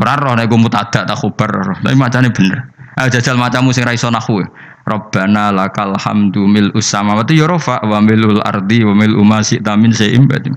Ora 0.00 0.16
roh 0.16 0.32
nek 0.32 0.48
mutadak 0.48 1.04
tak 1.04 1.16
khubar, 1.20 1.52
tapi 1.84 1.92
macane 1.92 2.32
bener. 2.32 2.72
Ayo 2.96 3.12
jajal 3.12 3.36
macamu 3.36 3.76
sing 3.76 3.84
ra 3.84 3.92
iso 3.92 4.08
nahwu. 4.08 4.40
Rabbana 4.88 5.52
lakal 5.52 5.92
hamdu 6.00 6.48
mil 6.48 6.72
usamawati 6.72 7.36
ya 7.36 7.44
rafa 7.44 7.84
wa 7.84 8.00
milul 8.00 8.40
ardi 8.40 8.80
wa 8.88 8.96
mil 8.96 9.20
umasi 9.20 9.60
tamin 9.60 9.92
seim 9.92 10.24
batim. 10.24 10.56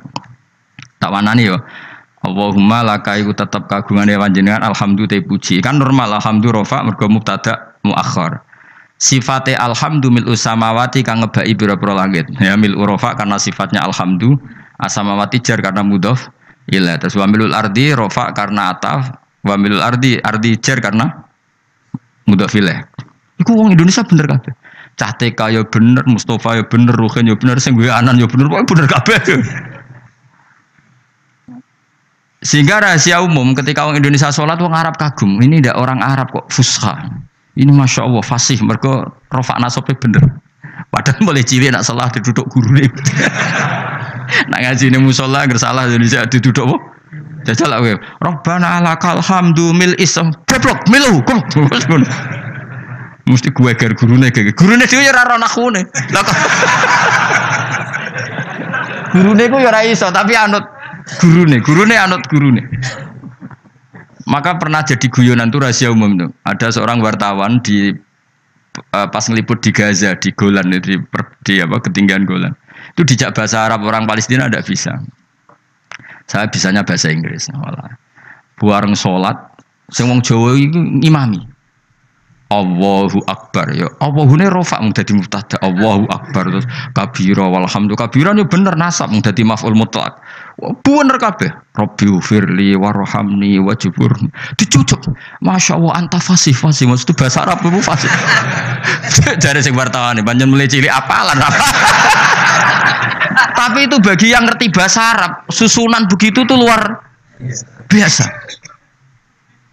Tak 1.03 1.11
wanani 1.11 1.51
yo. 1.51 1.59
Allahumma 2.23 2.83
laka 2.83 3.19
iku 3.19 3.35
tetep 3.35 3.67
kagungane 3.67 4.15
panjenengan 4.15 4.63
alhamdulillah 4.71 5.19
puji. 5.27 5.59
Kan 5.59 5.83
normal 5.83 6.15
alhamdulillah 6.15 6.63
rafa 6.63 6.79
mergo 6.87 7.11
mubtada 7.11 7.75
muakhir. 7.83 8.39
Sifate 8.99 9.55
alhamdu 9.55 10.11
mil 10.11 10.27
usamawati 10.27 11.07
kang 11.07 11.23
ngebai 11.23 11.55
pira-pira 11.55 11.95
langit. 11.95 12.27
Ya 12.35 12.59
mil 12.59 12.75
urofa 12.75 13.15
karena 13.15 13.39
sifatnya 13.39 13.87
alhamdu, 13.87 14.35
asamawati 14.75 15.39
jar 15.39 15.63
karena 15.63 15.79
mudhof 15.87 16.27
ila. 16.67 16.99
Terus 16.99 17.15
wa 17.15 17.23
milul 17.23 17.55
ardi 17.55 17.95
rofa 17.95 18.35
karena 18.35 18.75
ataf, 18.75 19.15
wa 19.47 19.55
milul 19.55 19.79
ardi 19.79 20.19
ardi 20.19 20.59
jar 20.59 20.83
karena 20.83 21.07
mudhof 22.27 22.51
ilaih. 22.51 22.83
Iku 23.39 23.55
wong 23.55 23.71
Indonesia 23.71 24.03
bener 24.03 24.27
kabeh. 24.27 24.51
Cah 24.99 25.15
TK 25.15 25.39
ya 25.55 25.63
bener, 25.63 26.03
Mustafa 26.03 26.59
ya 26.59 26.63
bener, 26.67 26.91
Ruhin 26.91 27.31
ya 27.31 27.39
bener, 27.39 27.55
sing 27.63 27.79
gue 27.79 27.87
anan 27.87 28.19
ya 28.19 28.27
bener, 28.27 28.51
pokoknya 28.51 28.67
bener 28.67 28.85
kabeh. 28.91 29.17
Sehingga 32.43 32.83
rahasia 32.83 33.23
umum 33.23 33.55
ketika 33.55 33.87
orang 33.87 34.03
Indonesia 34.03 34.27
sholat, 34.27 34.59
orang 34.59 34.75
Arab 34.75 34.95
kagum. 34.99 35.39
Ini 35.39 35.63
tidak 35.63 35.79
orang 35.79 36.03
Arab 36.03 36.35
kok 36.35 36.51
fusha. 36.51 36.99
Ini 37.59 37.71
masya 37.75 38.07
Allah 38.07 38.23
fasih, 38.23 38.63
mereka 38.63 39.11
rofak 39.35 39.59
nasabnya 39.59 39.99
bener. 39.99 40.23
Padahal 40.89 41.21
boleh 41.27 41.43
cilik 41.43 41.75
nak 41.75 41.83
salah 41.83 42.07
duduk 42.07 42.47
guru 42.47 42.71
nih. 42.71 42.87
nak 44.51 44.59
ngaji 44.63 44.95
nih 44.95 45.01
musola 45.03 45.43
salah 45.59 45.91
Indonesia 45.91 46.23
duduk 46.23 46.55
apa? 46.55 46.77
Jajal 47.43 47.71
lah 47.71 47.79
Robbana 48.23 48.79
alakal 48.79 49.19
hamdu 49.23 49.71
mil 49.75 49.95
isam 49.99 50.31
Beblok 50.47 50.87
milu 50.87 51.19
kok. 51.27 51.43
Mesti 53.29 53.53
gue 53.53 53.71
ger 53.77 53.93
gurune 53.93 54.33
gege. 54.33 54.57
Gurune 54.57 54.89
dhewe 54.89 55.05
ya 55.05 55.13
ora 55.13 55.37
nakune. 55.37 55.85
Lah 56.15 56.23
kok. 56.25 56.33
Gurune 59.13 59.43
ku 59.49 59.57
ya 59.57 59.73
ora 59.73 59.81
iso 59.85 60.09
tapi 60.13 60.37
anut 60.37 60.61
gurune, 61.17 61.57
gurune 61.65 61.95
anut 61.97 62.21
gurune. 62.29 62.61
Maka 64.29 64.61
pernah 64.61 64.85
jadi 64.85 65.09
guyonan 65.09 65.49
tuh 65.49 65.65
rahasia 65.65 65.89
umum 65.89 66.13
tuh. 66.13 66.29
Ada 66.45 66.77
seorang 66.77 67.01
wartawan 67.01 67.57
di 67.65 67.89
uh, 68.93 69.07
pas 69.09 69.25
ngeliput 69.25 69.57
di 69.65 69.73
Gaza 69.73 70.13
di 70.21 70.29
Golan 70.37 70.69
di, 70.69 70.95
di 71.43 71.53
apa 71.57 71.77
ketinggian 71.81 72.29
Golan. 72.29 72.53
Itu 72.93 73.01
dijak 73.03 73.33
bahasa 73.33 73.65
Arab 73.65 73.81
orang 73.89 74.05
Palestina 74.05 74.45
ada 74.45 74.61
bisa. 74.61 74.93
Saya 76.29 76.45
bisanya 76.45 76.85
bahasa 76.85 77.09
Inggris. 77.09 77.49
Malah. 77.49 77.97
Buareng 78.61 78.93
sholat, 78.93 79.33
sing 79.89 80.05
wong 80.05 80.21
Jawa 80.21 80.53
itu 80.53 80.77
imami. 81.01 81.41
Allahu 82.49 83.21
Akbar 83.29 83.69
ya. 83.77 83.85
Allahune 84.01 84.49
rofa 84.49 84.81
mung 84.81 84.89
dadi 84.89 85.13
mubtada. 85.13 85.61
Allahu 85.61 86.09
Akbar 86.09 86.49
terus 86.49 86.65
kabira 86.97 87.45
walhamdulillah. 87.45 88.09
Kabira 88.09 88.33
yo 88.33 88.49
bener 88.49 88.73
nasab 88.73 89.13
mung 89.13 89.21
dadi 89.21 89.45
maf'ul 89.45 89.77
mutlak. 89.77 90.17
Bener 90.81 91.21
kabeh. 91.21 91.53
Rabbi 91.77 92.09
firli 92.25 92.73
warhamni 92.73 93.61
wajburni. 93.61 94.33
Dicucuk. 94.57 95.13
Masya 95.45 95.77
Allah 95.77 96.01
anta 96.01 96.17
fasih 96.17 96.57
fasih. 96.57 96.89
Bahasa 96.89 97.45
Arab 97.45 97.61
itu 97.61 97.79
fasih. 97.85 98.09
Jare 99.45 99.61
sing 99.61 99.77
wartawan 99.77 100.17
banyak 100.25 100.49
mulai 100.49 100.65
cilik 100.65 100.89
apalan 100.89 101.37
apa. 101.37 101.65
Tapi 103.59 103.85
itu 103.85 103.97
bagi 104.01 104.33
yang 104.33 104.49
ngerti 104.49 104.73
bahasa 104.73 105.13
Arab, 105.15 105.31
susunan 105.51 106.07
begitu 106.09 106.43
tuh 106.47 106.57
luar 106.57 107.03
biasa. 107.87 108.25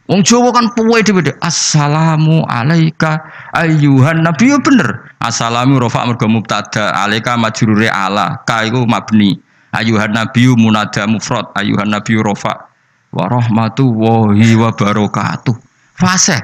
Wong 0.06 0.22
Jawa 0.22 0.54
kan 0.54 0.70
puwe 0.78 1.02
dhewe. 1.02 1.34
Assalamu 1.42 2.46
alayka 2.46 3.18
ayyuhan 3.50 4.22
nabi 4.22 4.54
ya 4.54 4.58
bener. 4.62 5.10
Assalamu 5.18 5.82
rafa 5.82 6.06
mergo 6.06 6.30
mubtada, 6.30 6.94
alayka 6.94 7.34
majrure 7.34 7.90
ala, 7.90 8.38
ka 8.46 8.62
iku 8.62 8.86
mabni. 8.86 9.34
Ayyuhan 9.74 10.14
nabi 10.14 10.46
munada 10.54 11.10
mufrad, 11.10 11.50
ayyuhan 11.58 11.90
nabi 11.90 12.14
rafa 12.22 12.70
wa 13.10 13.24
rahmatullahi 13.26 14.54
wa 14.54 14.70
barakatuh. 14.70 15.54
Fase. 15.98 16.38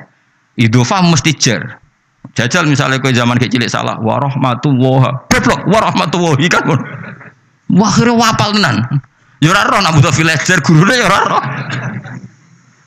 Idhofah 0.59 1.07
mesti 1.07 1.33
jar. 1.39 1.79
Jajal 2.35 2.67
misalnya 2.67 2.99
kowe 2.99 3.13
zaman 3.13 3.39
kayak 3.39 3.53
cilik 3.53 3.71
salah 3.71 3.95
wa 4.03 4.19
rahmatullah. 4.19 5.29
Goblok 5.31 5.61
wa 5.71 5.79
rahmatullahi 5.87 6.47
kan. 6.51 6.65
Wah 7.73 7.93
kira 7.95 8.13
wapal 8.13 8.57
tenan. 8.59 8.85
Ya 9.43 9.51
ora 9.55 9.67
roh 9.71 9.81
nak 9.83 9.99
butuh 9.99 10.13
gurune 10.63 10.95
ya 10.99 11.07
ora. 11.09 11.41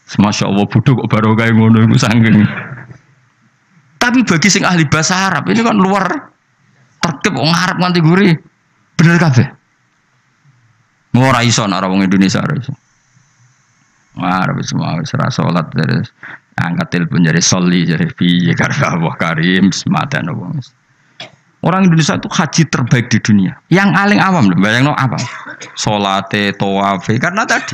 Masya 0.06 0.46
Allah 0.46 0.66
bodoh 0.70 0.94
kok 1.02 1.10
baru 1.10 1.34
kayak 1.34 1.58
ngono 1.58 1.82
itu 1.82 1.98
sanggeng. 1.98 2.46
Tapi 3.98 4.22
bagi 4.22 4.50
sing 4.54 4.62
ahli 4.62 4.86
bahasa 4.86 5.18
Arab 5.34 5.50
ini 5.50 5.66
kan 5.66 5.74
luar 5.82 6.06
tertib 7.02 7.34
wong 7.34 7.50
Arab 7.50 7.82
nganti 7.82 8.00
gurih. 8.06 8.38
Bener 8.96 9.18
kabeh. 9.18 9.48
Ora 11.18 11.42
iso 11.42 11.66
wong 11.66 12.06
Indonesia 12.06 12.38
ora 12.46 12.54
iso. 12.54 12.74
Arab 14.22 14.62
semua 14.62 14.96
ora 14.96 15.28
salat 15.34 15.68
terus 15.74 16.14
angkat 16.56 16.88
telepon 16.94 17.26
jadi 17.26 17.42
soli 17.44 17.84
jadi 17.84 18.08
piye 18.16 18.54
karena 18.56 18.94
Allah 18.94 19.14
Karim 19.18 19.74
sematan 19.74 20.30
wong. 20.32 20.62
Orang 21.66 21.90
Indonesia 21.90 22.14
itu 22.14 22.30
haji 22.30 22.62
terbaik 22.70 23.10
di 23.10 23.18
dunia. 23.18 23.58
Yang 23.74 23.90
paling 23.98 24.22
awam, 24.22 24.54
bayang 24.62 24.86
no 24.86 24.94
apa? 24.94 25.18
Solate, 25.74 26.54
toafe, 26.54 27.18
karena 27.18 27.42
tadi 27.42 27.74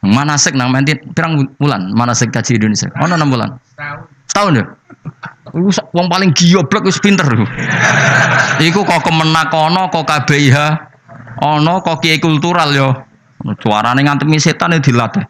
Manasik 0.00 0.56
nang 0.56 0.72
menti 0.72 0.96
pirang 0.96 1.44
bulan 1.60 1.92
manasik 1.92 2.32
kaji 2.32 2.56
Indonesia. 2.56 2.88
Ono 3.04 3.20
6 3.20 3.28
bulan. 3.28 3.48
Setahun. 4.24 4.56
Ya. 4.56 4.64
Wong 5.92 6.06
paling 6.08 6.32
goblok 6.32 6.88
wis 6.88 6.96
pinter 7.04 7.28
iku. 7.28 7.44
Iku 8.64 8.80
kok 8.88 9.04
kemenak 9.04 9.52
ono 9.52 9.92
kok 9.92 10.08
KBIH 10.08 10.56
ono 11.44 11.84
kok 11.84 12.00
kiai 12.00 12.16
kultural 12.16 12.72
yo. 12.72 12.88
Suarane 13.60 14.00
ngantemi 14.00 14.40
setan 14.40 14.72
ya 14.72 14.80
dilatih. 14.80 15.24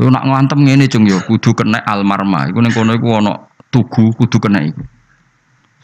Yo 0.00 0.08
nak 0.08 0.24
ngantem 0.24 0.64
ngene 0.64 0.88
cung 0.88 1.04
yo 1.04 1.20
kudu 1.28 1.52
kena 1.52 1.84
almarma. 1.84 2.48
Iku 2.48 2.64
ning 2.64 2.72
kono 2.72 2.96
iku 2.96 3.20
ana 3.20 3.36
tugu 3.68 4.16
kudu 4.16 4.40
kena 4.40 4.64
iku. 4.64 4.80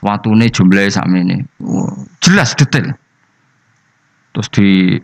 Watune 0.01 0.49
jumlahe 0.49 0.89
sakmene. 0.89 1.45
Jelas 2.25 2.57
detail. 2.57 2.97
Terus 4.33 4.49
di 4.49 4.97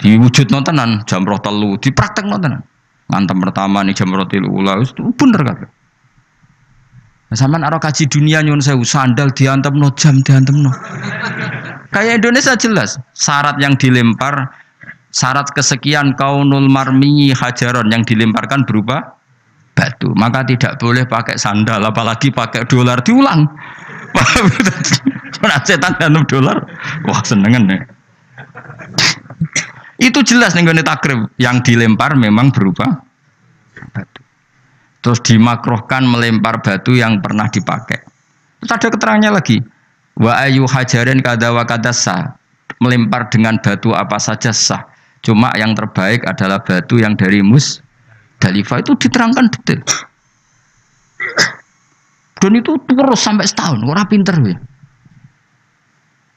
diwujud 0.00 0.48
tenan 0.48 1.04
jam 1.04 1.22
roh 1.28 1.38
telu. 1.38 1.76
Dipraktek 1.76 2.24
tenan. 2.26 2.64
Ngantem 3.12 3.36
pertama 3.36 3.84
nih 3.84 3.92
jam 3.92 4.10
roh 4.10 4.24
telu. 4.24 4.48
Ula 4.48 4.80
wis 4.80 4.96
bener 4.96 5.40
kabeh. 5.44 5.68
Nah, 7.30 7.62
aro 7.62 7.78
kaji 7.78 8.10
dunia 8.10 8.42
nyun 8.42 8.58
sewu. 8.58 8.82
Sandal 8.82 9.30
diantemno 9.30 9.92
jam 9.94 10.18
diantemno. 10.24 10.72
Kayak 11.94 12.24
Indonesia 12.24 12.56
jelas. 12.58 12.98
Syarat 13.14 13.60
yang 13.62 13.78
dilempar 13.78 14.50
syarat 15.14 15.46
kesekian 15.54 16.16
kaunul 16.18 16.66
marmi 16.66 17.30
hajaron. 17.30 17.92
Yang 17.92 18.16
dilemparkan 18.16 18.66
berupa 18.66 19.20
batu. 19.78 20.10
Maka 20.16 20.42
tidak 20.48 20.80
boleh 20.82 21.06
pakai 21.06 21.38
sandal 21.38 21.84
apalagi 21.86 22.34
pakai 22.34 22.66
dolar. 22.66 22.98
Diulang. 23.04 23.46
Setan 25.68 25.94
dan 26.02 26.18
dolar. 26.26 26.58
Wah 27.06 27.22
senengan 27.22 27.68
nih 27.70 27.80
itu 30.00 30.18
jelas 30.24 30.56
nih 30.56 30.64
gue 30.64 30.80
takrib. 30.80 31.28
Yang 31.36 31.72
dilempar 31.72 32.16
memang 32.16 32.48
berupa 32.48 33.04
batu. 33.92 34.24
Terus 35.00 35.20
dimakrohkan 35.24 36.08
melempar 36.08 36.64
batu 36.64 36.96
yang 36.96 37.20
pernah 37.20 37.48
dipakai. 37.52 38.00
Terus 38.60 38.72
ada 38.72 38.88
keterangannya 38.88 39.30
lagi. 39.36 39.56
Wa 40.16 40.44
ayu 40.48 40.64
hajarin 40.64 41.20
kada 41.20 41.52
wa 41.52 41.68
kada 41.68 41.92
sah. 41.92 42.40
Melempar 42.80 43.28
dengan 43.28 43.60
batu 43.60 43.92
apa 43.92 44.16
saja 44.16 44.56
sah. 44.56 44.88
Cuma 45.20 45.52
yang 45.60 45.76
terbaik 45.76 46.24
adalah 46.24 46.64
batu 46.64 46.96
yang 46.96 47.12
dari 47.12 47.44
mus 47.44 47.84
Dalifa 48.40 48.80
itu 48.80 48.96
diterangkan 48.96 49.52
detail. 49.52 49.84
Dan 52.40 52.56
itu 52.56 52.72
terus 52.88 53.20
sampai 53.20 53.44
setahun, 53.44 53.84
orang 53.84 54.08
pinter 54.08 54.32
ya. 54.40 54.56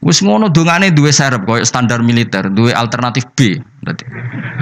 Wis 0.03 0.19
ngono 0.19 0.51
dongane 0.51 0.91
duwe 0.91 1.15
serep 1.15 1.47
koyo 1.47 1.63
standar 1.63 2.03
militer, 2.03 2.51
duwe 2.51 2.75
alternatif 2.75 3.23
B. 3.31 3.55
Dadi 3.79 4.03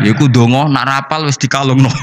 yaiku 0.06 0.30
donga 0.30 0.70
nak 0.70 0.86
rapal 0.86 1.26
wis 1.26 1.38
dikalungno. 1.42 1.90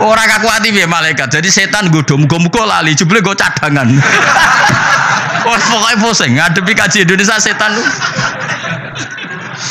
Ora 0.00 0.24
kakuati 0.28 0.72
piye 0.72 0.84
malaikat. 0.84 1.32
Jadi 1.40 1.48
setan 1.48 1.88
nggodho 1.88 2.20
muga-muga 2.20 2.68
lali 2.68 2.92
jebule 2.92 3.24
go 3.24 3.32
cadangan. 3.32 3.88
Wes 5.48 5.64
pokoke 5.72 5.96
pusing 6.04 6.36
ngadepi 6.36 6.72
kaji 6.76 7.08
Indonesia 7.08 7.40
setan. 7.40 7.72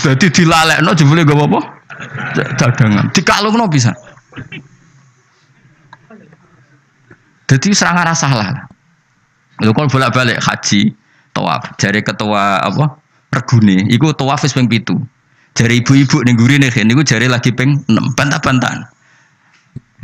Jadi 0.01 0.33
dilalekno 0.33 0.97
jebule 0.97 1.21
gak 1.25 1.37
apa-apa? 1.37 1.59
Dagangan. 2.57 3.05
Dikalungno 3.13 3.69
bisa. 3.69 3.93
Jadi 7.49 7.73
serangan 7.73 8.05
rasa 8.05 8.29
salah. 8.29 8.69
Lho 9.59 9.73
kalau 9.73 9.89
bolak-balik 9.91 10.39
haji, 10.39 10.93
tawaf, 11.35 11.75
jari 11.77 12.01
ketua 12.01 12.63
apa? 12.63 12.97
Regune, 13.29 13.85
iku 13.93 14.09
tawaf 14.13 14.41
wis 14.41 14.57
ping 14.57 14.65
7. 14.65 14.97
Jari 15.53 15.81
ibu-ibu 15.85 16.25
ning 16.25 16.35
gurine 16.37 16.69
kene 16.73 16.93
niku 16.93 17.05
jari 17.05 17.29
lagi 17.29 17.53
ping 17.53 17.85
6, 17.85 18.17
bantah-bantahan. 18.17 18.85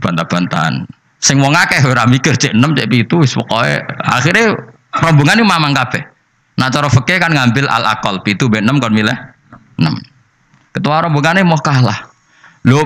Bantah-bantahan. 0.01 0.85
Sing 1.23 1.41
wong 1.41 1.57
akeh 1.57 1.81
ora 1.87 2.05
mikir 2.05 2.37
cek 2.37 2.53
6 2.53 2.77
cek 2.77 2.87
7 3.09 3.23
wis 3.23 3.33
pokoke 3.33 3.81
akhirnya 4.03 4.53
rombongan 4.93 5.41
ini 5.41 5.45
mamang 5.47 5.73
kabeh. 5.73 6.03
Nah 6.61 6.69
cara 6.69 6.87
fikih 6.87 7.17
kan 7.17 7.33
ngambil 7.33 7.65
al 7.65 7.83
akal, 7.87 8.21
7 8.21 8.37
ben 8.51 8.67
6 8.67 8.77
kon 8.77 8.93
milih 8.93 9.17
6. 9.81 9.89
Ketua 10.77 11.07
rombongannya 11.07 11.47
mau 11.47 11.57
kalah. 11.57 12.13
Lho 12.67 12.81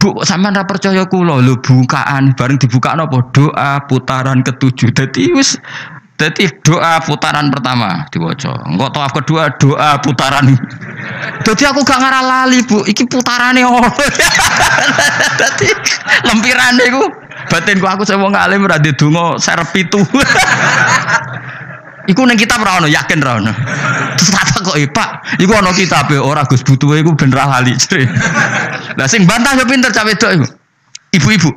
Bu, 0.00 0.16
sampean 0.24 0.56
ra 0.56 0.64
percaya 0.64 1.04
kula 1.04 1.44
lho 1.44 1.60
bukaan 1.60 2.32
bareng 2.32 2.56
dibuka 2.56 2.96
napa 2.96 3.20
doa 3.36 3.84
putaran 3.84 4.40
ketujuh. 4.40 4.96
Dadi 4.96 5.28
wis 5.36 5.60
dadi 6.20 6.44
doa 6.60 7.00
putaran 7.00 7.48
pertama 7.48 8.04
diwaca. 8.12 8.52
Engko 8.68 8.92
tawaf 8.92 9.16
kedua 9.16 9.48
doa 9.56 9.96
putaran. 10.04 10.52
Dadi 11.40 11.64
aku 11.64 11.80
gak 11.80 11.96
ngarah 11.96 12.20
lali, 12.20 12.60
Bu. 12.60 12.84
Iki 12.84 13.08
putarane 13.08 13.64
ono. 13.64 13.88
Dadi 15.40 15.68
lempirane 16.28 16.84
iku 16.92 17.08
batinku 17.48 17.88
aku 17.88 18.04
saya 18.04 18.20
wong 18.20 18.36
alim 18.36 18.68
ora 18.68 18.76
ndedonga 18.76 19.40
serep 19.40 19.72
itu. 19.80 20.04
Iku 22.10 22.26
neng 22.26 22.34
kitab 22.34 22.64
ra 22.64 22.80
ono, 22.82 22.90
yakin 22.90 23.20
ra 23.22 23.38
ono. 23.38 23.52
Terus 24.18 24.30
kata 24.34 24.54
kok 24.66 24.74
eh, 24.74 24.90
Pak, 24.90 25.38
iku 25.38 25.52
ono 25.54 25.70
kitab 25.70 26.10
e 26.10 26.18
ora 26.18 26.42
Gus 26.42 26.64
butuhe 26.66 27.06
iku 27.06 27.14
ben 27.14 27.30
lali. 27.30 27.70
Lah 28.98 29.06
sing 29.06 29.28
bantah 29.28 29.54
yo 29.54 29.62
pinter 29.68 29.94
cah 29.94 30.02
wedok 30.02 30.30
iku. 30.34 30.46
Ibu-ibu. 31.14 31.50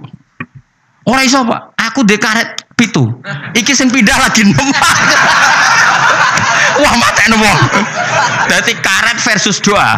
Ora 1.10 1.26
iso 1.26 1.42
Pak, 1.48 1.74
aku 1.80 2.06
de 2.06 2.16
karet 2.22 2.63
pitu. 2.76 3.10
Iki 3.54 3.74
sing 3.74 3.90
pindah 3.90 4.18
lagi 4.18 4.44
nem. 4.46 4.56
Wah 6.84 6.94
matene 6.98 7.38
wong. 7.38 7.60
Dadi 8.50 8.74
karet 8.82 9.18
versus 9.22 9.62
doa. 9.62 9.98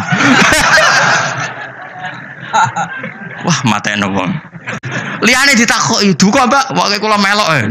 Wah 3.46 3.60
matene 3.64 4.06
wong. 4.06 4.30
Liane 5.24 5.54
ditakoki, 5.56 6.12
"Duka, 6.18 6.44
Mbak?" 6.46 6.74
Pokoke 6.74 6.98
kula 7.00 7.16
melok. 7.16 7.48
e. 7.54 7.60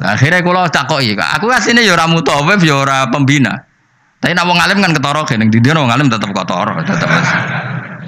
Akhirnya 0.00 0.40
kalau 0.40 0.64
tak 0.72 0.88
kok 0.88 1.04
iya, 1.04 1.12
aku 1.36 1.52
aslinya 1.52 1.84
ya 1.84 1.92
orang 1.92 2.16
mutawif 2.16 2.56
ya 2.64 2.72
orang 2.80 3.12
pembina. 3.12 3.52
Tapi 4.20 4.32
nak 4.32 4.48
wong 4.48 4.56
alim 4.56 4.80
kan 4.80 4.96
ketoro 4.96 5.28
kan, 5.28 5.44
di 5.44 5.60
dia 5.60 5.76
wong 5.76 5.92
alim 5.92 6.08
tetap 6.08 6.32
ketoro, 6.32 6.72
tetap. 6.84 7.08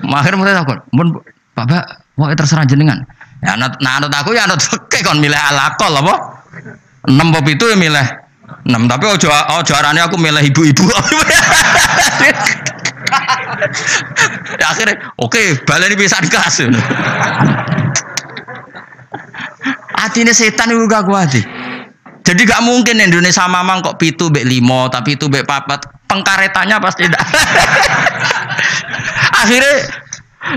Akhirnya 0.01 0.39
mulai 0.41 0.57
takut, 0.57 0.81
mun 0.93 1.21
bapak 1.53 1.85
mau 2.17 2.33
terserah 2.33 2.65
jenengan. 2.65 3.05
Ya 3.43 3.59
nah 3.59 3.75
anut 3.99 4.15
aku 4.15 4.39
ya 4.39 4.47
anut 4.47 4.63
oke 4.75 4.99
kon 5.03 5.19
milih 5.19 5.35
alakol 5.35 5.91
apa? 5.99 6.15
Enam 7.11 7.35
pop 7.35 7.43
itu 7.51 7.67
ya 7.67 7.75
milih 7.75 8.07
enam, 8.63 8.87
tapi 8.87 9.11
ojo 9.11 9.27
ojo 9.27 9.73
arane 9.75 9.99
aku 9.99 10.15
milih 10.15 10.39
ibu-ibu. 10.47 10.87
ya 14.63 14.67
akhirnya 14.71 14.95
oke 15.19 15.67
balik 15.67 15.91
ini 15.91 15.97
bisa 15.99 16.23
dikasih. 16.23 16.71
Hatinya 20.03 20.35
setan 20.35 20.75
itu 20.75 20.83
gak 20.91 21.07
kuat. 21.07 21.31
Jadi 22.23 22.41
gak 22.43 22.63
mungkin 22.67 22.99
Indonesia 22.99 23.47
mamang 23.47 23.87
kok 23.87 24.03
pitu 24.03 24.35
bek 24.35 24.43
limo, 24.43 24.91
tapi 24.91 25.15
itu 25.15 25.31
bek 25.31 25.47
papat. 25.47 25.87
Pengkaretannya 26.11 26.77
pasti 26.83 27.07
tidak. 27.07 27.23
Akhirnya 29.43 29.75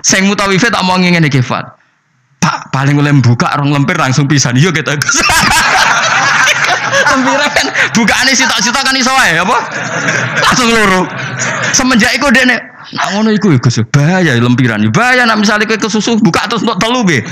saya 0.02 0.26
mutawife 0.26 0.66
tak 0.66 0.82
mau 0.82 0.98
ngingin 0.98 1.30
kifat. 1.30 1.85
Paling 2.76 3.00
oleh 3.00 3.16
buka 3.24 3.56
orang 3.56 3.72
lempir 3.72 3.96
langsung 3.96 4.28
pisan. 4.28 4.60
Iya 4.60 4.76
kita. 4.76 5.00
Lempirnya 7.16 7.48
kan 7.56 7.68
bukaannya 7.96 8.36
sitok-sitok 8.36 8.84
kan 8.84 8.96
iso 9.00 9.16
ya 9.16 9.48
apa? 9.48 9.58
Langsung 10.44 10.68
loro. 10.68 11.08
Semenjak 11.72 12.12
itu 12.20 12.28
dia 12.36 12.44
Nah, 12.86 13.18
ngono 13.18 13.34
iku 13.34 13.50
ya 13.50 13.58
Gus, 13.58 13.82
bahaya 13.90 14.38
lempiran. 14.38 14.78
Bahaya 14.94 15.26
nak 15.26 15.42
misalnya 15.42 15.66
ke 15.66 15.80
susu 15.90 16.22
buka 16.22 16.46
terus 16.46 16.62
untuk 16.62 16.78
telu 16.78 17.02
be. 17.02 17.24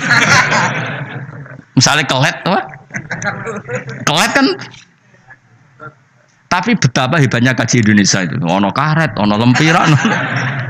Misalnya 1.77 2.10
kelet 2.10 2.38
apa? 2.41 2.60
Kelet 4.01 4.32
kan 4.34 4.47
tapi 6.49 6.77
betapa 6.77 7.17
hebatnya 7.17 7.53
kaji 7.58 7.82
Indonesia 7.82 8.25
itu. 8.25 8.38
Ono 8.41 8.69
karet, 8.73 9.17
ono 9.17 9.36
lempiran. 9.38 9.89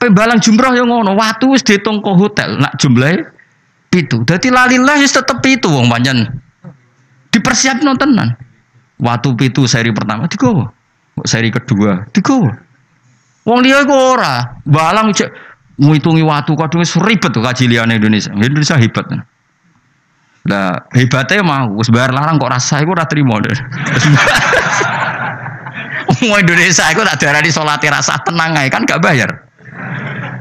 Pembalang 0.00 0.40
jumroh 0.40 0.72
yang 0.72 0.88
ngono, 0.88 1.12
waktu 1.12 1.44
wis 1.52 1.60
dihitung 1.60 2.00
ke 2.00 2.08
hotel, 2.16 2.56
nak 2.56 2.80
jumlahe 2.80 3.20
pitu. 3.92 4.24
Dadi 4.24 4.48
lalilah 4.48 4.96
wis 4.96 5.12
tetep 5.12 5.44
pitu 5.44 5.68
wong 5.68 5.92
panjen. 5.92 6.24
Dipersiap 7.28 7.84
nontonan. 7.84 8.32
Waktu 8.96 9.36
pitu 9.36 9.68
seri 9.68 9.92
pertama 9.92 10.24
digowo. 10.24 10.72
Seri 11.28 11.52
kedua 11.52 12.08
digowo. 12.16 12.48
Wong 13.44 13.60
liya 13.60 13.84
iku 13.84 14.16
ora. 14.16 14.40
Balang 14.64 15.12
cek 15.12 15.28
ngitungi 15.76 16.24
waktu 16.24 16.52
kadung 16.56 16.80
wis 16.80 16.96
ribet 16.96 17.32
tuh 17.32 17.44
kaji 17.44 17.68
Indonesia. 17.68 18.32
Indonesia 18.32 18.80
hebat. 18.80 19.04
Lah 20.48 20.80
hebatnya 20.96 21.44
mau 21.44 21.76
wis 21.76 21.92
bayar 21.92 22.16
larang 22.16 22.40
kok 22.40 22.48
rasa 22.48 22.80
iku 22.80 22.96
ora 22.96 23.04
trimo. 23.04 23.36
Wong 26.20 26.40
Indonesia 26.40 26.88
iku 26.88 27.04
tak 27.04 27.20
darani 27.20 27.52
salat 27.52 27.84
rasa 27.84 28.16
tenang 28.24 28.56
ae 28.56 28.72
kan 28.72 28.88
gak 28.88 29.00
bayar. 29.00 29.49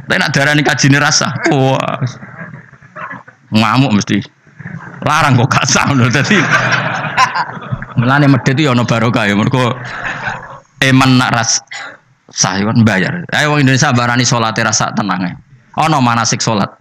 Tapi 0.10 0.18
nak 0.18 0.34
darani 0.34 0.66
kajine 0.66 0.98
rasa. 0.98 1.30
Wah. 1.54 2.02
Ngamuk 3.54 3.94
mesti. 3.94 4.18
Larang 5.06 5.38
kok 5.38 5.54
gak 5.54 5.70
sah 5.70 5.86
lho 5.94 6.10
dadi. 6.10 6.34
Mulane 8.02 8.26
medhit 8.26 8.58
yo 8.58 8.74
ono 8.74 8.90
barokah 8.90 9.30
ya 9.30 9.38
mergo 9.38 9.78
eman 10.82 11.22
nak 11.22 11.30
ras 11.30 11.62
yo 12.58 12.74
kan 12.74 12.82
bayar. 12.82 13.22
Ayo 13.38 13.54
wong 13.54 13.70
Indonesia 13.70 13.94
barani 13.94 14.26
salat 14.26 14.58
rasa 14.58 14.90
tenang 14.98 15.30
ae. 15.30 15.34
Ono 15.78 16.02
manasik 16.02 16.42
salat. 16.42 16.74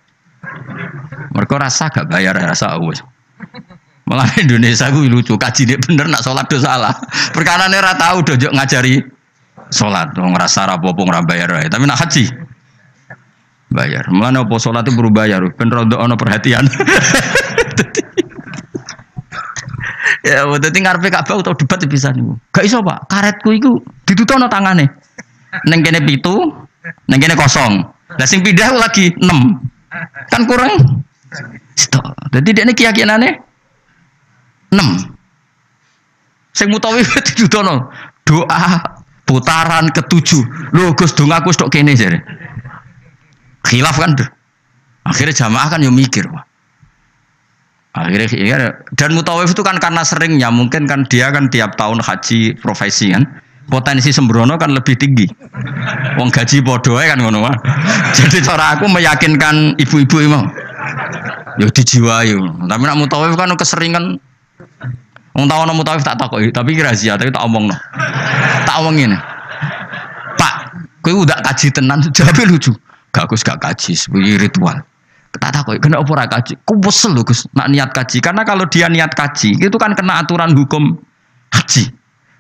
Mereka 1.36 1.60
rasa 1.60 1.92
gak 1.92 2.08
bayar 2.08 2.32
rasa 2.32 2.80
wis. 2.80 3.04
Malah 4.08 4.24
Indonesia 4.40 4.88
gue 4.88 5.04
lucu 5.04 5.36
kaji 5.36 5.68
dia 5.68 5.76
bener 5.76 6.08
nak 6.08 6.24
sholat 6.24 6.48
dosa 6.48 6.80
salah. 6.80 6.96
Perkara 7.36 7.68
ora 7.68 7.92
tahu 7.92 8.24
dojo 8.24 8.48
ngajari 8.56 9.04
sholat, 9.68 10.16
ngerasa 10.16 10.64
rapopo 10.64 11.04
ora 11.04 11.20
bayar 11.20 11.52
wae. 11.52 11.68
Tapi 11.68 11.84
nak 11.84 12.00
haji 12.00 12.24
bayar. 13.72 14.08
Mulane 14.12 14.44
apa 14.44 14.56
sholat 14.60 14.84
itu 14.84 14.96
perlu 14.96 15.12
bayar, 15.12 15.44
ben 15.54 15.68
rondo 15.68 15.96
ono 16.00 16.16
perhatian. 16.16 16.64
ya, 20.28 20.44
dadi 20.48 20.78
ngarepe 20.80 21.08
Ka'bah 21.12 21.36
utawa 21.40 21.56
debat 21.56 21.80
bisa 21.84 22.12
niku. 22.12 22.36
Gak 22.52 22.64
iso, 22.64 22.80
Pak. 22.80 23.08
Karetku 23.08 23.52
iku 23.52 23.80
ditutono 24.08 24.48
tangane. 24.48 24.88
Neng 25.68 25.80
kene 25.80 26.04
pitu, 26.04 26.52
neng 27.08 27.20
kene 27.20 27.34
kosong. 27.36 27.84
Lah 28.16 28.26
sing 28.28 28.40
pindah 28.40 28.72
lagi 28.76 29.12
6. 29.16 29.28
Kan 30.32 30.42
kurang. 30.48 31.04
Stok. 31.76 32.32
Dadi 32.32 32.56
dekne 32.56 32.72
keyakinane 32.72 33.28
6. 34.72 36.56
Sing 36.56 36.68
mutawi 36.72 37.04
ditutono 37.28 37.92
doa 38.24 38.80
putaran 39.28 39.92
ketujuh. 39.92 40.72
Lho 40.72 40.96
Gus 40.96 41.12
dongaku 41.12 41.52
stok 41.52 41.68
kene 41.68 41.92
jare. 41.92 42.47
Khilaf 43.68 43.96
kan 44.00 44.16
tuh. 44.16 44.28
Akhirnya 45.04 45.36
jamaah 45.36 45.68
kan 45.68 45.80
yang 45.84 45.92
mikir, 45.92 46.24
Pak. 46.28 46.44
Akhirnya 47.98 48.28
ya, 48.36 48.56
dan 48.94 49.10
mutawif 49.16 49.50
itu 49.52 49.64
kan 49.64 49.80
karena 49.80 50.04
seringnya 50.04 50.52
mungkin 50.52 50.86
kan 50.86 51.08
dia 51.08 51.32
kan 51.34 51.50
tiap 51.50 51.74
tahun 51.74 51.98
haji 51.98 52.54
profesi 52.60 53.10
kan 53.10 53.26
potensi 53.66 54.14
sembrono 54.14 54.54
kan 54.56 54.70
lebih 54.70 54.94
tinggi. 54.94 55.26
Wong 56.20 56.30
gaji 56.30 56.62
podo 56.62 56.96
kan 56.96 57.18
ngono. 57.18 57.42
Jadi 58.16 58.38
cara 58.44 58.76
aku 58.78 58.86
meyakinkan 58.86 59.76
ibu-ibu 59.80 60.16
emang. 60.24 60.46
Ya 61.58 61.66
dijiwai. 61.66 62.32
Tapi 62.70 62.82
nak 62.86 62.96
mutawif 63.02 63.34
kan 63.34 63.50
keseringan 63.58 64.20
Wong 65.38 65.46
nama 65.46 65.70
mutawif 65.70 66.02
tak 66.02 66.18
takoki, 66.18 66.50
tapi 66.50 66.74
rahasia, 66.82 67.14
tapi 67.14 67.30
tak 67.30 67.46
omong 67.46 67.70
no. 67.70 67.76
Tak 68.66 68.74
omong 68.82 68.98
ini. 68.98 69.14
Pak, 70.34 70.54
kowe 70.98 71.22
udah 71.22 71.38
kaji 71.46 71.70
tenan, 71.70 72.02
jawabnya 72.16 72.50
lucu. 72.50 72.74
Gak 73.12 73.24
Gus 73.32 73.42
gak 73.42 73.58
kaji, 73.58 73.96
sebagai 73.96 74.36
ritual. 74.38 74.84
Tak 75.38 75.52
takoki, 75.54 75.78
kena 75.78 76.00
apa 76.00 76.24
kaji? 76.28 76.56
Ku 76.64 76.80
wesel 76.80 77.12
lho 77.12 77.22
Gus, 77.24 77.44
nak 77.52 77.68
niat 77.68 77.92
kaji. 77.92 78.18
Karena 78.24 78.42
kalau 78.42 78.64
dia 78.68 78.88
niat 78.88 79.12
kaji, 79.12 79.60
itu 79.60 79.76
kan 79.76 79.92
kena 79.92 80.24
aturan 80.24 80.56
hukum 80.56 80.96
haji. 81.52 81.92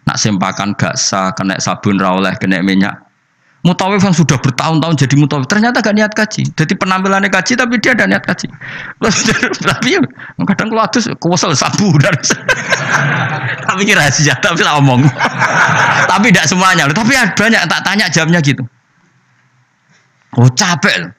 Nak 0.08 0.16
sempakan 0.16 0.72
gak 0.76 0.96
sah, 0.96 1.32
kena 1.36 1.60
sabun 1.60 2.00
rawleh, 2.00 2.32
kena 2.40 2.64
minyak 2.64 3.08
Mutawif 3.66 3.98
yang 3.98 4.14
sudah 4.14 4.38
bertahun-tahun 4.38 4.94
jadi 4.94 5.14
mutawif 5.18 5.50
ternyata 5.50 5.82
gak 5.82 5.92
niat 5.98 6.14
kaji. 6.14 6.46
Jadi 6.54 6.78
penampilannya 6.78 7.26
kaji 7.26 7.58
tapi 7.58 7.74
dia 7.82 7.90
ada 7.90 8.06
niat 8.06 8.22
kaji. 8.22 8.46
tapi 9.68 9.98
ya, 9.98 10.00
kadang 10.54 10.70
kalau 10.70 10.82
adus 10.86 11.10
kuwasal 11.18 11.50
sabu 11.58 11.90
dan 12.02 12.14
tapi 13.66 13.82
kira 13.82 14.06
rahasia 14.06 14.38
tapi 14.38 14.62
tak 14.62 14.78
omong. 14.78 15.02
tapi 16.10 16.30
tidak 16.30 16.46
semuanya. 16.46 16.86
Tapi 16.86 17.12
banyak 17.34 17.62
tak 17.66 17.82
tanya 17.82 18.06
jamnya 18.06 18.38
gitu. 18.38 18.62
Oh 20.36 20.50
capek. 20.52 21.14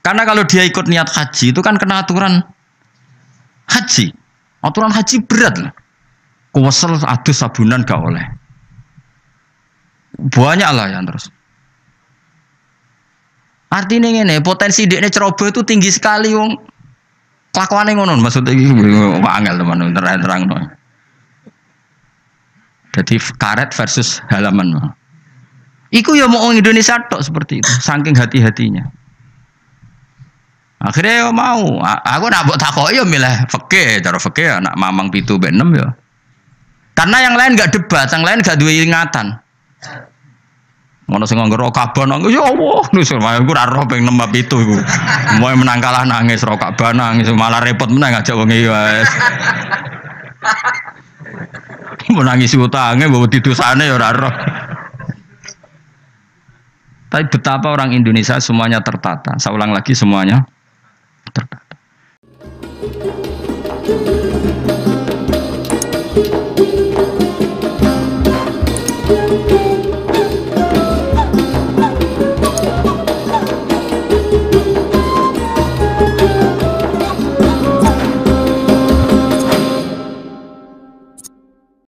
Karena 0.00 0.22
kalau 0.24 0.44
dia 0.48 0.64
ikut 0.64 0.88
niat 0.88 1.08
haji 1.08 1.52
itu 1.52 1.60
kan 1.60 1.76
kena 1.76 2.04
aturan 2.04 2.40
haji. 3.68 4.12
Aturan 4.64 4.92
haji 4.92 5.16
berat 5.28 5.56
lah. 5.60 5.72
Kuwasal 6.54 6.96
adus 7.02 7.42
sabunan 7.42 7.84
gak 7.84 8.00
oleh. 8.00 8.24
Banyak 10.30 10.70
lah 10.70 10.86
yang 10.88 11.04
terus. 11.04 11.28
Artinya 13.74 14.06
ini 14.06 14.38
potensi 14.38 14.86
dekne 14.86 15.10
ceroboh 15.10 15.50
itu 15.50 15.66
tinggi 15.66 15.90
sekali 15.90 16.30
wong. 16.30 16.54
Kelakuane 17.50 17.94
ngono 17.98 18.18
maksudnya 18.22 18.54
iki 18.54 18.70
angel 19.22 19.58
teman 19.58 19.90
terang 19.94 20.22
terang. 20.22 20.42
Jadi 22.94 23.14
karet 23.34 23.74
versus 23.74 24.22
halaman. 24.30 24.94
Iku 25.94 26.18
ya 26.18 26.26
mau 26.26 26.50
Indonesia 26.50 26.98
tok 27.06 27.22
seperti 27.22 27.62
itu, 27.62 27.70
saking 27.78 28.18
hati-hatinya. 28.18 28.82
Akhirnya 30.82 31.14
ya 31.22 31.26
mau, 31.30 31.78
aku 31.86 32.26
nak 32.28 32.50
buat 32.50 32.58
takok 32.58 32.90
ya 32.90 33.06
milih 33.06 33.46
fakih, 33.46 34.02
cara 34.02 34.18
fakih 34.18 34.58
anak 34.58 34.74
mamang 34.74 35.08
pitu 35.08 35.38
benem 35.38 35.70
ya. 35.72 35.94
Karena 36.98 37.30
yang 37.30 37.38
lain 37.38 37.54
gak 37.54 37.70
debat, 37.70 38.10
yang 38.10 38.26
lain 38.26 38.42
gak 38.42 38.58
dua 38.58 38.74
ingatan. 38.74 39.38
Ngono 41.04 41.28
sing 41.28 41.36
nganggo 41.36 41.68
kaban 41.68 42.10
nangis 42.10 42.32
ya 42.32 42.42
Allah, 42.42 42.80
nus 42.96 43.12
malah 43.20 43.44
ora 43.44 43.68
roh 43.68 43.84
ping 43.84 44.08
6 44.08 44.40
itu 44.40 44.56
iku. 44.56 44.76
Mau 45.36 45.52
menang 45.52 45.76
kalah 45.76 46.08
nangis 46.08 46.40
ro 46.40 46.56
kaban 46.56 46.96
nangis 46.96 47.28
malah 47.28 47.60
repot 47.60 47.92
menang 47.92 48.16
ngajak 48.16 48.32
wong 48.32 48.48
wis. 48.48 49.10
Menangis 52.08 52.56
utange 52.56 53.04
bawa 53.04 53.28
didosane 53.28 53.84
ya 53.84 54.00
ora 54.00 54.10
roh. 54.16 54.32
Tapi 57.14 57.30
betapa 57.30 57.70
orang 57.70 57.94
Indonesia 57.94 58.42
semuanya 58.42 58.82
tertata. 58.82 59.38
Saya 59.38 59.54
ulang 59.54 59.70
lagi 59.70 59.94
semuanya 59.94 60.42
tertata. 61.30 61.78